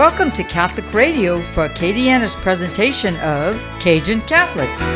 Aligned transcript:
Welcome 0.00 0.30
to 0.30 0.44
Catholic 0.44 0.94
Radio 0.94 1.42
for 1.42 1.68
Acadiana's 1.68 2.34
presentation 2.34 3.16
of 3.18 3.62
Cajun 3.80 4.22
Catholics. 4.22 4.94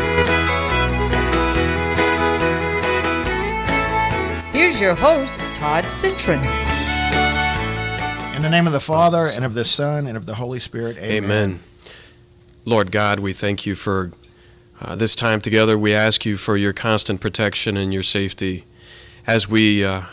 Here's 4.50 4.80
your 4.80 4.94
host, 4.94 5.42
Todd 5.56 5.90
Citron. 5.90 6.38
In 8.34 8.40
the 8.40 8.48
name 8.48 8.66
of 8.66 8.72
the 8.72 8.80
Father, 8.80 9.26
and 9.26 9.44
of 9.44 9.52
the 9.52 9.62
Son, 9.62 10.06
and 10.06 10.16
of 10.16 10.24
the 10.24 10.36
Holy 10.36 10.58
Spirit, 10.58 10.96
amen. 10.96 11.24
Amen. 11.24 11.60
Lord 12.64 12.90
God, 12.90 13.20
we 13.20 13.34
thank 13.34 13.66
you 13.66 13.74
for 13.74 14.10
uh, 14.80 14.96
this 14.96 15.14
time 15.14 15.42
together. 15.42 15.76
We 15.76 15.92
ask 15.92 16.24
you 16.24 16.38
for 16.38 16.56
your 16.56 16.72
constant 16.72 17.20
protection 17.20 17.76
and 17.76 17.92
your 17.92 18.02
safety 18.02 18.64
as 19.26 19.50
we 19.50 19.84
uh, 19.84 20.04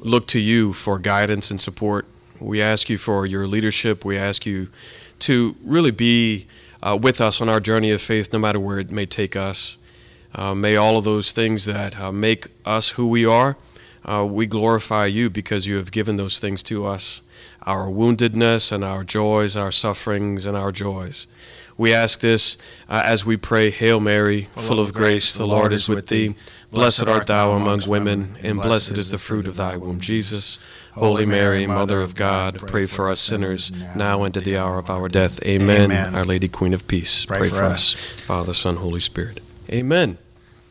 look 0.00 0.26
to 0.28 0.40
you 0.40 0.72
for 0.72 0.98
guidance 0.98 1.50
and 1.50 1.60
support. 1.60 2.06
We 2.44 2.60
ask 2.60 2.90
you 2.90 2.98
for 2.98 3.24
your 3.24 3.46
leadership. 3.46 4.04
We 4.04 4.18
ask 4.18 4.44
you 4.44 4.68
to 5.20 5.56
really 5.64 5.90
be 5.90 6.46
uh, 6.82 6.98
with 7.00 7.18
us 7.18 7.40
on 7.40 7.48
our 7.48 7.58
journey 7.58 7.90
of 7.90 8.02
faith, 8.02 8.34
no 8.34 8.38
matter 8.38 8.60
where 8.60 8.78
it 8.78 8.90
may 8.90 9.06
take 9.06 9.34
us. 9.34 9.78
Uh, 10.34 10.54
may 10.54 10.76
all 10.76 10.98
of 10.98 11.04
those 11.04 11.32
things 11.32 11.64
that 11.64 11.98
uh, 11.98 12.12
make 12.12 12.48
us 12.66 12.90
who 12.90 13.06
we 13.06 13.24
are, 13.24 13.56
uh, 14.04 14.26
we 14.28 14.46
glorify 14.46 15.06
you 15.06 15.30
because 15.30 15.66
you 15.66 15.76
have 15.76 15.90
given 15.90 16.16
those 16.16 16.38
things 16.38 16.62
to 16.64 16.84
us 16.84 17.22
our 17.66 17.86
woundedness 17.86 18.70
and 18.70 18.84
our 18.84 19.04
joys, 19.04 19.56
our 19.56 19.72
sufferings 19.72 20.44
and 20.44 20.54
our 20.54 20.70
joys. 20.70 21.26
We 21.76 21.92
ask 21.92 22.20
this 22.20 22.56
uh, 22.88 23.02
as 23.04 23.26
we 23.26 23.36
pray, 23.36 23.70
Hail 23.70 24.00
Mary, 24.00 24.42
full 24.42 24.80
of 24.80 24.94
grace, 24.94 25.34
the 25.34 25.46
Lord 25.46 25.72
is 25.72 25.88
with 25.88 26.06
thee. 26.06 26.34
Blessed 26.70 27.06
art 27.06 27.28
thou 27.28 27.52
among 27.52 27.82
women, 27.86 28.36
and 28.42 28.60
blessed 28.60 28.92
is 28.92 29.10
the 29.10 29.18
fruit 29.18 29.46
of 29.46 29.56
thy 29.56 29.76
womb, 29.76 30.00
Jesus. 30.00 30.58
Holy 30.92 31.26
Mary, 31.26 31.66
Mother 31.66 32.00
of 32.00 32.14
God, 32.14 32.58
pray 32.66 32.86
for 32.86 33.08
us 33.08 33.20
sinners, 33.20 33.72
now 33.96 34.22
and 34.24 34.36
at 34.36 34.44
the 34.44 34.56
hour 34.56 34.78
of 34.78 34.90
our 34.90 35.08
death. 35.08 35.42
Amen. 35.44 35.90
Amen. 35.92 36.14
Our 36.14 36.24
Lady, 36.24 36.48
Queen 36.48 36.74
of 36.74 36.86
Peace, 36.86 37.24
Pray 37.24 37.48
for 37.48 37.62
us. 37.62 37.94
Father, 37.94 38.54
Son, 38.54 38.76
Holy 38.76 39.00
Spirit. 39.00 39.40
Amen. 39.70 40.18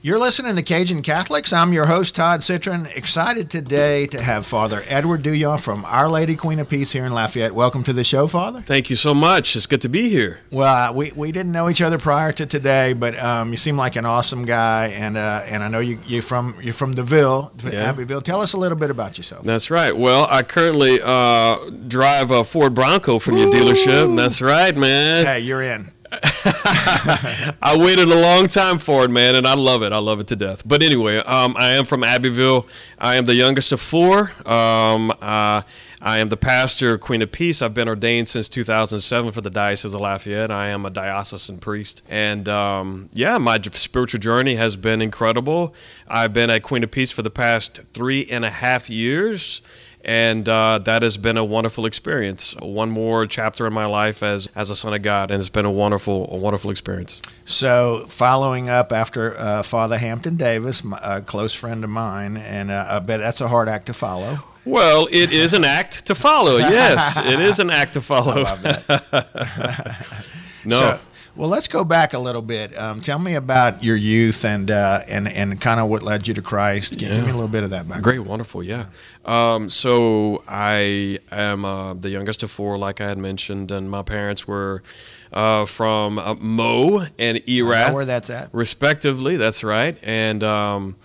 You're 0.06 0.20
listening 0.20 0.58
to 0.58 0.62
Cajun 0.62 1.02
Catholics. 1.02 1.54
I'm 1.54 1.72
your 1.72 1.86
host, 1.86 2.18
Todd 2.18 2.44
Citron. 2.44 2.88
Excited 2.88 3.50
today 3.50 4.06
to 4.08 4.22
have 4.22 4.46
Father 4.46 4.84
Edward 4.90 5.24
Duhon 5.24 5.62
from 5.62 5.86
Our 5.86 6.10
Lady 6.10 6.36
Queen 6.36 6.60
of 6.60 6.68
Peace 6.68 6.92
here 6.92 7.06
in 7.06 7.14
Lafayette. 7.14 7.54
Welcome 7.54 7.86
to 7.86 7.94
the 7.94 8.04
show, 8.04 8.28
Father. 8.28 8.60
Thank 8.60 8.90
you 8.90 8.98
so 8.98 9.14
much. 9.14 9.56
It's 9.56 9.66
good 9.66 9.80
to 9.80 9.88
be 9.88 10.10
here. 10.10 10.42
Well, 10.52 10.90
uh, 10.90 10.94
we, 10.94 11.14
we 11.14 11.32
didn't 11.32 11.54
know 11.54 11.70
each 11.70 11.82
other 11.82 11.98
prior 11.98 12.34
to 12.34 12.46
today, 12.46 12.92
but 12.92 13.18
um, 13.18 13.52
you 13.52 13.56
seem 13.56 13.78
like 13.78 13.96
an 13.96 14.06
awesome 14.06 14.44
guy, 14.44 14.88
and 14.88 15.16
uh, 15.16 15.44
and 15.48 15.64
I 15.64 15.70
know 15.70 15.80
you 15.80 15.98
you're 16.06 16.22
from 16.22 16.58
you're 16.62 16.74
from 16.74 16.92
the 16.92 17.04
Ville, 17.04 17.54
Yeah. 17.64 17.90
Abbeville. 17.92 18.20
Tell 18.20 18.42
us 18.42 18.52
a 18.52 18.58
little 18.58 18.78
bit 18.78 18.90
about 18.90 19.18
yourself. 19.18 19.46
That's 19.46 19.72
right. 19.72 19.96
Well, 19.96 20.28
I 20.30 20.44
currently 20.44 21.00
uh, 21.02 21.56
drive 21.88 22.30
a 22.30 22.44
Ford 22.44 22.74
Bronco 22.74 23.20
from 23.20 23.38
your 23.38 23.50
dealership. 23.50 24.18
That's 24.18 24.42
right, 24.42 24.76
man. 24.76 25.26
Hey, 25.26 25.40
you're 25.40 25.62
in. 25.64 25.93
I 27.62 27.76
waited 27.78 28.08
a 28.08 28.22
long 28.22 28.48
time 28.48 28.78
for 28.78 29.06
it, 29.06 29.10
man, 29.10 29.36
and 29.36 29.48
I 29.48 29.56
love 29.56 29.84
it. 29.84 29.92
I 29.92 29.98
love 29.98 30.20
it 30.20 30.28
to 30.28 30.36
death. 30.36 30.68
But 30.68 30.84
anyway, 30.84 31.18
um, 31.18 31.56
I 31.58 31.72
am 31.72 31.86
from 31.86 32.04
Abbeville. 32.04 32.68
I 33.00 33.16
am 33.16 33.26
the 33.26 33.36
youngest 33.36 33.72
of 33.72 33.82
four. 33.82 34.32
Um, 34.46 35.12
uh, 35.22 35.62
I 36.06 36.20
am 36.20 36.28
the 36.28 36.38
pastor 36.38 36.96
of 36.96 37.02
Queen 37.02 37.22
of 37.22 37.32
Peace. 37.32 37.62
I've 37.62 37.74
been 37.74 37.88
ordained 37.88 38.28
since 38.28 38.50
2007 38.50 39.32
for 39.32 39.42
the 39.42 39.50
Diocese 39.50 39.94
of 39.94 40.02
Lafayette. 40.02 40.52
I 40.52 40.68
am 40.68 40.86
a 40.86 40.90
diocesan 40.90 41.60
priest. 41.60 42.04
And 42.10 42.50
um, 42.50 43.10
yeah, 43.14 43.38
my 43.38 43.58
spiritual 43.62 44.20
journey 44.20 44.56
has 44.56 44.76
been 44.76 45.02
incredible. 45.02 45.74
I've 46.08 46.34
been 46.34 46.50
at 46.50 46.62
Queen 46.62 46.84
of 46.84 46.92
Peace 46.92 47.14
for 47.14 47.22
the 47.22 47.30
past 47.30 47.84
three 47.94 48.26
and 48.26 48.44
a 48.44 48.50
half 48.50 48.90
years. 48.90 49.62
And 50.06 50.48
uh, 50.50 50.80
that 50.80 51.02
has 51.02 51.16
been 51.16 51.38
a 51.38 51.46
wonderful 51.46 51.86
experience. 51.86 52.56
One 52.60 52.90
more 52.90 53.26
chapter 53.26 53.66
in 53.66 53.74
my 53.74 53.86
life 53.86 54.22
as, 54.22 54.50
as 54.54 54.70
a 54.70 54.76
son 54.76 54.94
of 54.94 55.02
God, 55.02 55.32
and 55.32 55.40
it's 55.40 55.50
been 55.50 55.64
a 55.66 55.72
wonderful, 55.72 56.28
a 56.34 56.38
wonderful 56.38 56.72
experience. 56.72 57.22
So, 57.46 58.04
following 58.08 58.70
up 58.70 58.92
after 58.92 59.38
uh, 59.38 59.64
Father 59.64 59.98
Hampton 59.98 60.36
Davis, 60.36 60.84
a 61.02 61.22
close 61.22 61.54
friend 61.54 61.84
of 61.86 61.90
mine, 61.90 62.36
and 62.36 62.70
uh, 62.70 62.86
I 62.90 63.00
bet 63.00 63.22
that's 63.22 63.40
a 63.40 63.48
hard 63.48 63.70
act 63.70 63.86
to 63.86 63.94
follow. 63.94 64.40
Well, 64.66 65.08
it 65.12 65.32
is 65.32 65.54
an 65.54 65.64
act 65.66 66.08
to 66.08 66.16
follow. 66.16 66.58
Yes, 66.58 67.18
it 67.18 67.40
is 67.40 67.60
an 67.60 67.70
act 67.70 67.94
to 67.94 68.02
follow. 68.12 68.34
I 68.34 68.42
love 68.44 68.62
that. 68.64 70.26
No, 70.66 70.78
So, 70.78 71.00
well, 71.36 71.50
let's 71.50 71.68
go 71.68 71.84
back 71.84 72.14
a 72.14 72.20
little 72.20 72.42
bit. 72.42 72.78
Um, 72.78 73.02
tell 73.02 73.18
me 73.18 73.34
about 73.36 73.84
your 73.84 73.96
youth 73.96 74.46
and 74.46 74.70
uh, 74.70 75.00
and 75.10 75.28
and 75.28 75.60
kind 75.60 75.80
of 75.80 75.90
what 75.90 76.04
led 76.04 76.28
you 76.28 76.34
to 76.36 76.42
Christ. 76.42 77.00
Give, 77.00 77.10
give 77.10 77.26
me 77.26 77.32
a 77.32 77.34
little 77.34 77.48
bit 77.48 77.64
of 77.64 77.72
that 77.72 77.84
background. 77.88 78.04
great, 78.04 78.20
wonderful, 78.20 78.62
yeah. 78.64 78.86
Um, 79.26 79.70
so 79.70 80.44
I 80.48 81.20
am 81.32 81.66
uh, 81.66 81.94
the 81.96 82.10
youngest 82.10 82.44
of 82.44 82.52
four, 82.52 82.78
like 82.78 83.02
I 83.02 83.08
had 83.08 83.18
mentioned, 83.18 83.72
and 83.72 83.90
my 83.90 84.04
parents 84.04 84.48
were 84.48 84.84
uh, 85.32 85.66
from 85.66 86.20
uh, 86.20 86.36
Meaux 86.36 87.06
and 87.18 87.42
Erath, 87.50 87.94
where 87.94 88.06
that's 88.06 88.30
at. 88.30 88.50
respectively. 88.54 89.38
That's 89.38 89.64
right, 89.64 89.98
and 90.04 90.44
um, 90.44 90.96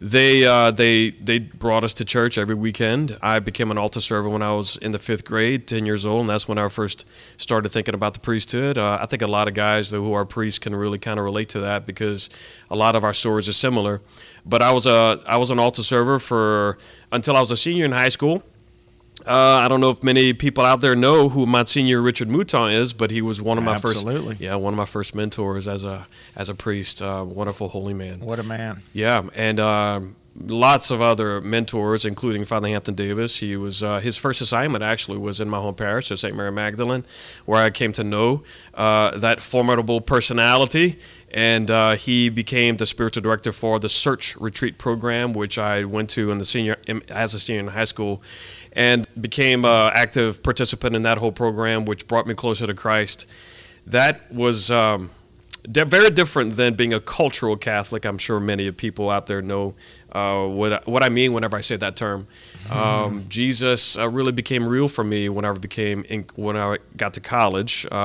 they 0.00 0.44
uh, 0.44 0.70
they 0.70 1.10
they 1.10 1.38
brought 1.38 1.84
us 1.84 1.94
to 1.94 2.04
church 2.04 2.36
every 2.36 2.54
weekend. 2.54 3.16
I 3.22 3.38
became 3.38 3.70
an 3.70 3.78
altar 3.78 4.00
server 4.00 4.28
when 4.28 4.42
I 4.42 4.52
was 4.52 4.76
in 4.76 4.92
the 4.92 4.98
fifth 4.98 5.24
grade, 5.24 5.66
ten 5.66 5.86
years 5.86 6.04
old, 6.04 6.20
and 6.20 6.28
that's 6.28 6.46
when 6.46 6.58
I 6.58 6.68
first 6.68 7.06
started 7.38 7.70
thinking 7.70 7.94
about 7.94 8.14
the 8.14 8.20
priesthood. 8.20 8.76
Uh, 8.76 8.98
I 9.00 9.06
think 9.06 9.22
a 9.22 9.26
lot 9.26 9.48
of 9.48 9.54
guys 9.54 9.90
who 9.90 10.12
are 10.12 10.24
priests 10.24 10.58
can 10.58 10.74
really 10.74 10.98
kind 10.98 11.18
of 11.18 11.24
relate 11.24 11.48
to 11.50 11.60
that 11.60 11.86
because 11.86 12.28
a 12.70 12.76
lot 12.76 12.94
of 12.94 13.04
our 13.04 13.14
stories 13.14 13.48
are 13.48 13.54
similar. 13.54 14.02
But 14.44 14.62
I 14.62 14.72
was 14.72 14.86
a 14.86 15.20
I 15.26 15.38
was 15.38 15.50
an 15.50 15.58
altar 15.58 15.82
server 15.82 16.18
for 16.18 16.76
until 17.10 17.34
I 17.36 17.40
was 17.40 17.50
a 17.50 17.56
senior 17.56 17.86
in 17.86 17.92
high 17.92 18.10
school. 18.10 18.42
Uh, 19.26 19.60
I 19.64 19.68
don't 19.68 19.80
know 19.80 19.90
if 19.90 20.02
many 20.04 20.32
people 20.32 20.64
out 20.64 20.80
there 20.80 20.94
know 20.94 21.28
who 21.28 21.46
Monsignor 21.46 22.00
Richard 22.00 22.28
Mouton 22.28 22.72
is, 22.72 22.92
but 22.92 23.10
he 23.10 23.20
was 23.20 23.42
one 23.42 23.58
of 23.58 23.64
my 23.64 23.74
Absolutely. 23.74 24.34
first, 24.34 24.40
yeah, 24.40 24.54
one 24.54 24.72
of 24.72 24.78
my 24.78 24.84
first 24.84 25.14
mentors 25.14 25.66
as 25.66 25.82
a 25.82 26.06
as 26.36 26.48
a 26.48 26.54
priest. 26.54 27.02
Uh, 27.02 27.24
wonderful 27.26 27.68
holy 27.68 27.94
man. 27.94 28.20
What 28.20 28.38
a 28.38 28.44
man. 28.44 28.82
Yeah, 28.92 29.22
and 29.34 29.58
um, 29.58 30.14
lots 30.44 30.90
of 30.90 31.00
other 31.00 31.40
mentors, 31.40 32.04
including 32.04 32.44
Father 32.44 32.68
Hampton 32.68 32.94
Davis. 32.94 33.36
He 33.36 33.56
was 33.56 33.82
uh, 33.82 34.00
his 34.00 34.16
first 34.16 34.40
assignment 34.40 34.84
actually 34.84 35.18
was 35.18 35.40
in 35.40 35.48
my 35.48 35.58
home 35.58 35.74
parish 35.74 36.10
of 36.10 36.18
St. 36.18 36.36
Mary 36.36 36.52
Magdalene, 36.52 37.04
where 37.44 37.60
I 37.60 37.70
came 37.70 37.92
to 37.94 38.04
know 38.04 38.42
uh, 38.74 39.16
that 39.18 39.40
formidable 39.40 40.00
personality. 40.00 40.98
And 41.34 41.70
uh, 41.70 41.96
he 41.96 42.30
became 42.30 42.76
the 42.76 42.86
spiritual 42.86 43.22
director 43.22 43.52
for 43.52 43.78
the 43.78 43.88
Search 43.90 44.36
Retreat 44.36 44.78
program, 44.78 45.34
which 45.34 45.58
I 45.58 45.84
went 45.84 46.08
to 46.10 46.30
in 46.30 46.38
the 46.38 46.44
senior 46.44 46.78
as 47.10 47.34
a 47.34 47.40
senior 47.40 47.60
in 47.60 47.66
high 47.68 47.84
school, 47.84 48.22
and 48.76 49.06
became 49.20 49.64
an 49.64 49.90
active 49.94 50.42
participant 50.44 50.94
in 50.94 51.02
that 51.02 51.18
whole 51.18 51.32
program, 51.32 51.84
which 51.86 52.06
brought 52.06 52.26
me 52.28 52.34
closer 52.34 52.66
to 52.68 52.74
Christ. 52.74 53.28
That 53.86 54.32
was. 54.32 54.70
Um, 54.70 55.10
very 55.68 56.10
different 56.10 56.54
than 56.56 56.74
being 56.74 56.94
a 56.94 57.00
cultural 57.00 57.56
Catholic. 57.56 58.04
I'm 58.04 58.18
sure 58.18 58.38
many 58.38 58.68
of 58.68 58.76
people 58.76 59.10
out 59.10 59.26
there 59.26 59.42
know 59.42 59.74
uh, 60.12 60.46
what 60.46 60.72
I- 60.72 60.80
what 60.84 61.02
I 61.02 61.08
mean 61.08 61.32
whenever 61.32 61.56
I 61.56 61.60
say 61.60 61.74
that 61.76 61.96
term. 61.96 62.28
Um, 62.70 63.24
Jesus 63.28 63.98
uh, 63.98 64.08
really 64.08 64.30
became 64.30 64.68
real 64.68 64.86
for 64.88 65.02
me 65.02 65.28
whenever 65.28 65.56
I 65.56 65.58
became 65.58 66.04
in, 66.08 66.24
when 66.36 66.56
I 66.56 66.78
got 66.96 67.14
to 67.14 67.20
college. 67.20 67.84
Uh, 67.90 67.96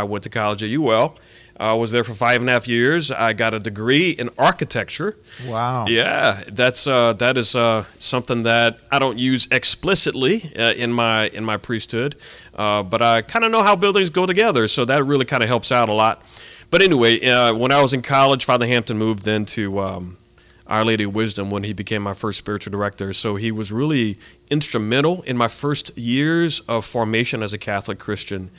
I 0.00 0.04
went 0.04 0.22
to 0.24 0.30
college 0.30 0.62
at 0.62 0.70
UL. 0.70 1.16
I 1.60 1.74
was 1.74 1.90
there 1.90 2.04
for 2.04 2.14
five 2.14 2.40
and 2.40 2.48
a 2.48 2.52
half 2.52 2.68
years. 2.68 3.10
I 3.10 3.32
got 3.32 3.52
a 3.52 3.58
degree 3.58 4.10
in 4.10 4.30
architecture. 4.38 5.16
Wow. 5.46 5.86
Yeah, 5.88 6.42
that's 6.48 6.86
uh, 6.86 7.14
that 7.14 7.36
is 7.36 7.56
uh, 7.56 7.84
something 7.98 8.44
that 8.44 8.78
I 8.92 8.98
don't 9.00 9.18
use 9.18 9.48
explicitly 9.50 10.52
uh, 10.56 10.72
in 10.74 10.92
my 10.92 11.28
in 11.28 11.44
my 11.44 11.56
priesthood, 11.56 12.14
uh, 12.54 12.84
but 12.84 13.02
I 13.02 13.22
kind 13.22 13.44
of 13.44 13.50
know 13.50 13.64
how 13.64 13.74
buildings 13.74 14.10
go 14.10 14.24
together, 14.24 14.68
so 14.68 14.84
that 14.84 15.04
really 15.04 15.24
kind 15.24 15.42
of 15.42 15.48
helps 15.48 15.72
out 15.72 15.88
a 15.88 15.92
lot. 15.92 16.22
But 16.70 16.82
anyway, 16.82 17.24
uh, 17.24 17.54
when 17.54 17.72
I 17.72 17.82
was 17.82 17.92
in 17.92 18.02
college, 18.02 18.44
Father 18.44 18.66
Hampton 18.66 18.98
moved 18.98 19.24
then 19.24 19.44
to 19.46 19.80
um, 19.80 20.18
Our 20.66 20.84
Lady 20.84 21.04
of 21.04 21.14
Wisdom 21.14 21.50
when 21.50 21.64
he 21.64 21.72
became 21.72 22.02
my 22.02 22.14
first 22.14 22.38
spiritual 22.38 22.70
director. 22.70 23.12
So 23.12 23.36
he 23.36 23.50
was 23.50 23.72
really 23.72 24.18
instrumental 24.50 25.22
in 25.22 25.36
my 25.36 25.48
first 25.48 25.96
years 25.96 26.60
of 26.60 26.84
formation 26.84 27.42
as 27.42 27.52
a 27.52 27.58
Catholic 27.58 27.98
Christian. 27.98 28.50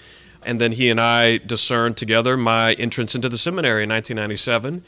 And 0.45 0.59
then 0.59 0.73
he 0.73 0.89
and 0.89 0.99
I 0.99 1.37
discerned 1.37 1.97
together 1.97 2.37
my 2.37 2.73
entrance 2.73 3.13
into 3.15 3.29
the 3.29 3.37
seminary 3.37 3.83
in 3.83 3.89
1997. 3.89 4.83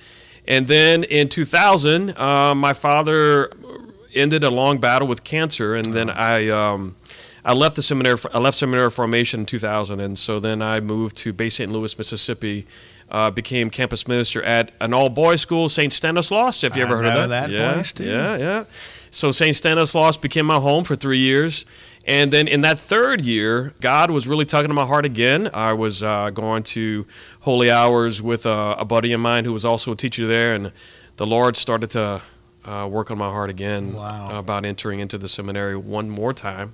And 0.47 0.67
then 0.67 1.03
in 1.03 1.29
2000, 1.29 2.17
uh, 2.17 2.55
my 2.55 2.73
father 2.73 3.51
ended 4.13 4.43
a 4.43 4.49
long 4.49 4.79
battle 4.79 5.07
with 5.07 5.23
cancer, 5.23 5.75
and 5.75 5.93
then 5.93 6.09
I 6.09 6.49
um, 6.49 6.95
I 7.45 7.53
left 7.53 7.75
the 7.75 7.81
seminary. 7.81 8.17
I 8.33 8.39
left 8.39 8.57
seminary 8.57 8.89
formation 8.89 9.41
in 9.41 9.45
2000, 9.45 9.99
and 9.99 10.17
so 10.17 10.39
then 10.39 10.61
I 10.61 10.79
moved 10.79 11.17
to 11.17 11.33
Bay 11.33 11.49
St. 11.49 11.71
Louis, 11.71 11.97
Mississippi. 11.97 12.65
Uh, 13.09 13.29
became 13.29 13.69
campus 13.69 14.07
minister 14.07 14.41
at 14.43 14.71
an 14.79 14.93
all 14.93 15.09
boys 15.09 15.41
school, 15.41 15.67
St. 15.67 15.91
Stanislaus. 15.91 16.61
Have 16.61 16.77
you 16.77 16.83
I 16.83 16.85
ever 16.85 16.95
heard 16.95 17.13
know 17.13 17.23
of 17.23 17.29
that? 17.29 17.49
that 17.49 17.51
yeah, 17.51 17.73
place, 17.73 17.91
too. 17.91 18.05
Yeah, 18.05 18.37
yeah. 18.37 18.63
So 19.09 19.33
St. 19.33 19.53
Stanislaus 19.53 20.15
became 20.15 20.45
my 20.45 20.55
home 20.55 20.85
for 20.85 20.95
three 20.95 21.17
years. 21.17 21.65
And 22.07 22.33
then 22.33 22.47
in 22.47 22.61
that 22.61 22.79
third 22.79 23.21
year, 23.23 23.73
God 23.79 24.09
was 24.09 24.27
really 24.27 24.45
tugging 24.45 24.69
to 24.69 24.73
my 24.73 24.85
heart 24.87 25.05
again. 25.05 25.49
I 25.53 25.73
was 25.73 26.01
uh, 26.01 26.31
going 26.31 26.63
to 26.63 27.05
holy 27.41 27.69
hours 27.69 28.21
with 28.23 28.45
a, 28.47 28.75
a 28.79 28.85
buddy 28.85 29.13
of 29.13 29.19
mine 29.19 29.45
who 29.45 29.53
was 29.53 29.63
also 29.63 29.91
a 29.91 29.95
teacher 29.95 30.25
there, 30.25 30.55
and 30.55 30.71
the 31.17 31.27
Lord 31.27 31.55
started 31.57 31.91
to 31.91 32.21
uh, 32.65 32.87
work 32.91 33.11
on 33.11 33.17
my 33.19 33.29
heart 33.29 33.49
again 33.51 33.93
Wow. 33.93 34.39
about 34.39 34.65
entering 34.65 34.99
into 34.99 35.17
the 35.19 35.29
seminary 35.29 35.77
one 35.77 36.09
more 36.09 36.33
time. 36.33 36.73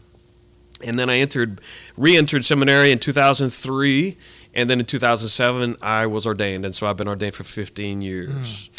and 0.86 0.98
then 1.00 1.10
I 1.10 1.18
entered, 1.18 1.60
re-entered 1.98 2.46
seminary 2.46 2.92
in 2.92 3.00
2003, 3.00 4.16
and 4.54 4.70
then 4.70 4.80
in 4.80 4.86
2007 4.86 5.76
I 5.82 6.06
was 6.06 6.26
ordained, 6.28 6.66
and 6.66 6.74
so 6.76 6.88
I've 6.88 6.98
been 6.98 7.08
ordained 7.08 7.34
for 7.36 7.44
15 7.44 8.02
years. 8.02 8.70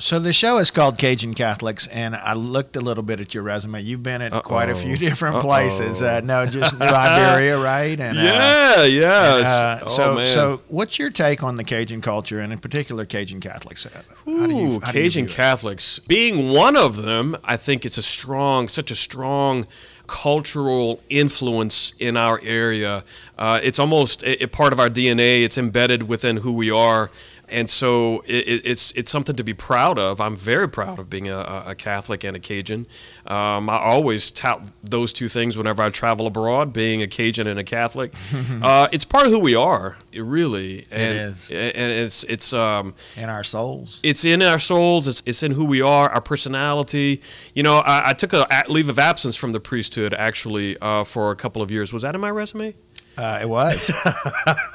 So 0.00 0.18
the 0.18 0.32
show 0.32 0.56
is 0.58 0.70
called 0.70 0.96
Cajun 0.96 1.34
Catholics, 1.34 1.86
and 1.88 2.16
I 2.16 2.32
looked 2.32 2.74
a 2.74 2.80
little 2.80 3.02
bit 3.02 3.20
at 3.20 3.34
your 3.34 3.42
resume. 3.42 3.82
You've 3.82 4.02
been 4.02 4.22
at 4.22 4.32
quite 4.44 4.70
a 4.70 4.74
few 4.74 4.92
Uh-oh. 4.92 4.96
different 4.96 5.40
places. 5.40 6.00
Uh-oh. 6.00 6.16
Uh, 6.16 6.20
no, 6.24 6.46
just 6.46 6.78
New 6.80 6.86
Iberia, 6.86 7.58
right? 7.60 8.00
And 8.00 8.18
uh, 8.18 8.22
yeah, 8.22 8.84
yeah. 8.84 9.36
and, 9.36 9.46
uh, 9.46 9.78
Oh, 9.82 9.86
so, 9.86 10.14
man. 10.14 10.24
so 10.24 10.62
what's 10.68 10.98
your 10.98 11.10
take 11.10 11.42
on 11.42 11.56
the 11.56 11.64
Cajun 11.64 12.00
culture, 12.00 12.40
and 12.40 12.50
in 12.50 12.58
particular 12.58 13.04
Cajun 13.04 13.40
Catholics? 13.40 13.84
Uh, 13.84 13.90
How 14.24 14.46
do 14.46 14.54
you- 14.54 14.58
Ooh, 14.76 14.80
how 14.82 14.90
do 14.90 14.98
you 14.98 15.04
Cajun? 15.04 15.26
Catholics. 15.26 15.98
Being 15.98 16.50
one 16.50 16.76
of 16.76 16.96
them, 17.02 17.36
I 17.44 17.58
think 17.58 17.84
it's 17.84 17.98
a 17.98 18.02
strong, 18.02 18.68
such 18.68 18.90
a 18.90 18.94
strong 18.94 19.66
cultural 20.06 21.00
influence 21.10 21.92
in 21.98 22.16
our 22.16 22.40
area. 22.42 23.04
Uh, 23.38 23.60
it's 23.62 23.78
almost 23.78 24.22
a, 24.24 24.42
a 24.44 24.46
part 24.48 24.72
of 24.72 24.80
our 24.80 24.88
DNA. 24.88 25.44
It's 25.44 25.58
embedded 25.58 26.08
within 26.08 26.38
who 26.38 26.52
we 26.52 26.70
are. 26.70 27.10
And 27.50 27.68
so 27.70 28.22
it, 28.26 28.46
it- 28.48 28.62
it's 28.64 28.92
it's 28.92 29.10
something 29.10 29.36
to 29.36 29.44
be 29.44 29.54
proud 29.54 29.98
of. 29.98 30.20
I'm 30.20 30.36
very 30.36 30.68
proud 30.68 30.98
of 30.98 31.08
being 31.10 31.28
a, 31.28 31.64
a- 31.66 31.74
Catholic 31.74 32.24
and 32.24 32.36
a 32.36 32.40
Cajun. 32.40 32.86
Um, 33.26 33.68
I 33.70 33.78
always 33.78 34.30
tout 34.30 34.60
those 34.82 35.12
two 35.12 35.28
things 35.28 35.56
whenever 35.56 35.82
I 35.82 35.90
travel 35.90 36.26
abroad, 36.26 36.72
being 36.72 37.02
a 37.02 37.06
Cajun 37.06 37.46
and 37.46 37.58
a 37.60 37.64
Catholic. 37.64 38.12
uh, 38.62 38.88
it's 38.92 39.04
part 39.04 39.26
of 39.26 39.32
who 39.32 39.38
we 39.38 39.54
are, 39.54 39.96
really. 40.14 40.86
And, 40.90 41.16
is. 41.18 41.50
And 41.50 41.92
it's 41.92 42.24
it's 42.24 42.52
um, 42.52 42.94
in 43.16 43.28
our 43.28 43.44
souls. 43.44 44.00
it's 44.02 44.24
in 44.24 44.42
our 44.42 44.58
souls. 44.58 45.06
It's, 45.08 45.22
it's 45.26 45.42
in 45.42 45.52
who 45.52 45.64
we 45.64 45.80
are, 45.82 46.08
our 46.10 46.20
personality. 46.20 47.20
You 47.54 47.62
know, 47.62 47.76
I, 47.84 48.10
I 48.10 48.12
took 48.14 48.32
a 48.32 48.46
a 48.50 48.70
leave 48.72 48.88
of 48.88 48.98
absence 48.98 49.36
from 49.36 49.52
the 49.52 49.60
priesthood 49.60 50.12
actually 50.14 50.76
uh, 50.80 51.04
for 51.04 51.30
a 51.30 51.36
couple 51.36 51.62
of 51.62 51.70
years. 51.70 51.92
Was 51.92 52.02
that 52.02 52.14
in 52.14 52.20
my 52.20 52.30
resume? 52.30 52.74
Uh, 53.20 53.40
it 53.42 53.48
was. 53.48 53.90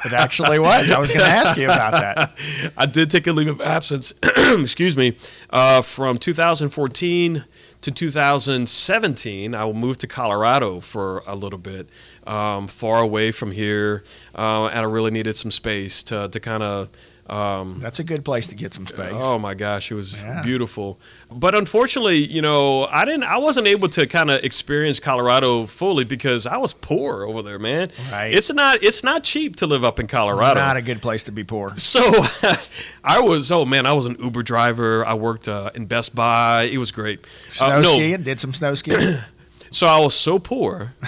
it 0.06 0.14
actually 0.14 0.60
was. 0.60 0.92
I 0.92 1.00
was 1.00 1.12
going 1.12 1.26
to 1.26 1.32
ask 1.32 1.58
you 1.58 1.66
about 1.66 1.94
that. 1.94 2.74
I 2.78 2.86
did 2.86 3.10
take 3.10 3.26
a 3.26 3.34
leave 3.34 3.48
of 3.48 3.60
absence. 3.60 4.14
excuse 4.38 4.96
me, 4.96 5.18
uh, 5.50 5.82
from 5.82 6.18
2014 6.18 7.44
to 7.82 7.92
2017. 7.92 9.56
I 9.56 9.72
moved 9.72 10.02
to 10.02 10.08
Colorado 10.08 10.80
for 10.80 11.24
a 11.26 11.34
little 11.34 11.58
bit, 11.58 11.88
um, 12.28 12.68
far 12.68 13.02
away 13.02 13.32
from 13.32 13.50
here, 13.50 14.04
uh, 14.38 14.66
and 14.66 14.80
I 14.80 14.84
really 14.84 15.10
needed 15.10 15.36
some 15.36 15.50
space 15.50 16.04
to 16.04 16.30
to 16.30 16.40
kind 16.40 16.62
of. 16.62 16.90
Um, 17.28 17.80
That's 17.80 17.98
a 18.00 18.04
good 18.04 18.24
place 18.24 18.48
to 18.50 18.56
get 18.56 18.72
some 18.74 18.86
space. 18.86 19.12
Oh 19.16 19.40
my 19.40 19.56
gosh, 19.56 19.92
it 19.92 19.96
was 19.96 20.22
Yeah. 20.22 20.44
beautiful. 20.44 21.00
But 21.32 21.56
unfortunately, 21.56 22.18
you 22.18 22.40
know, 22.42 22.86
I 22.86 23.04
didn't 23.04 23.24
I 23.24 23.38
wasn't 23.38 23.66
able 23.66 23.90
to 23.90 24.06
kind 24.06 24.30
of 24.30 24.44
experience 24.44 25.00
Colorado 25.00 25.66
fully 25.66 26.04
because 26.04 26.46
I 26.46 26.58
was 26.58 26.72
poor 26.74 27.24
over 27.26 27.42
there, 27.42 27.58
man. 27.58 27.90
Right. 28.12 28.32
It's 28.32 28.54
not 28.54 28.84
it's 28.84 29.04
not 29.04 29.24
cheap 29.24 29.56
to 29.56 29.66
live 29.66 29.84
up 29.84 30.00
in 30.00 30.06
Colorado. 30.06 30.60
Not 30.60 30.78
a 30.78 30.84
good 30.84 31.02
place 31.02 31.24
to 31.24 31.32
be 31.32 31.44
poor. 31.44 31.76
so 31.76 32.00
I 33.04 33.22
was 33.22 33.52
oh 33.52 33.66
man, 33.66 33.88
I 33.88 33.94
was 33.94 34.06
an 34.06 34.18
Uber 34.20 34.44
driver. 34.44 35.04
I 35.06 35.16
worked 35.16 35.48
uh, 35.48 35.72
in 35.74 35.88
Best 35.88 36.14
Buy. 36.16 36.70
It 36.72 36.78
was 36.78 36.92
great. 36.92 37.26
Snow 37.50 37.66
Uh, 37.68 37.80
no, 37.80 37.84
skiing? 37.94 38.22
Did 38.22 38.40
some 38.40 38.54
snow 38.54 38.76
skiing? 38.76 39.00
so 39.76 39.88
I 39.88 40.00
was 40.00 40.16
so 40.16 40.40
poor. 40.40 40.94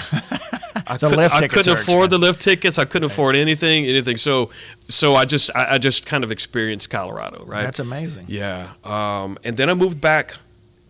I, 0.85 0.97
The 0.97 1.09
could, 1.09 1.31
I 1.31 1.47
couldn't 1.47 1.73
afford 1.73 2.09
the 2.09 2.17
lift 2.17 2.41
tickets. 2.41 2.77
I 2.77 2.83
couldn't 2.83 3.09
afford 3.09 3.37
anything, 3.37 3.85
anything. 3.85 4.17
So, 4.17 4.51
so 4.89 5.15
I 5.15 5.23
just, 5.23 5.49
I, 5.55 5.75
I 5.75 5.77
just 5.77 6.05
kind 6.05 6.21
of 6.25 6.33
experienced 6.33 6.89
Colorado, 6.89 7.45
right? 7.45 7.63
That's 7.63 7.79
amazing. 7.79 8.25
Yeah. 8.27 8.73
Um, 8.83 9.37
and 9.45 9.55
then 9.55 9.69
I 9.69 9.73
moved 9.73 10.01
back 10.01 10.35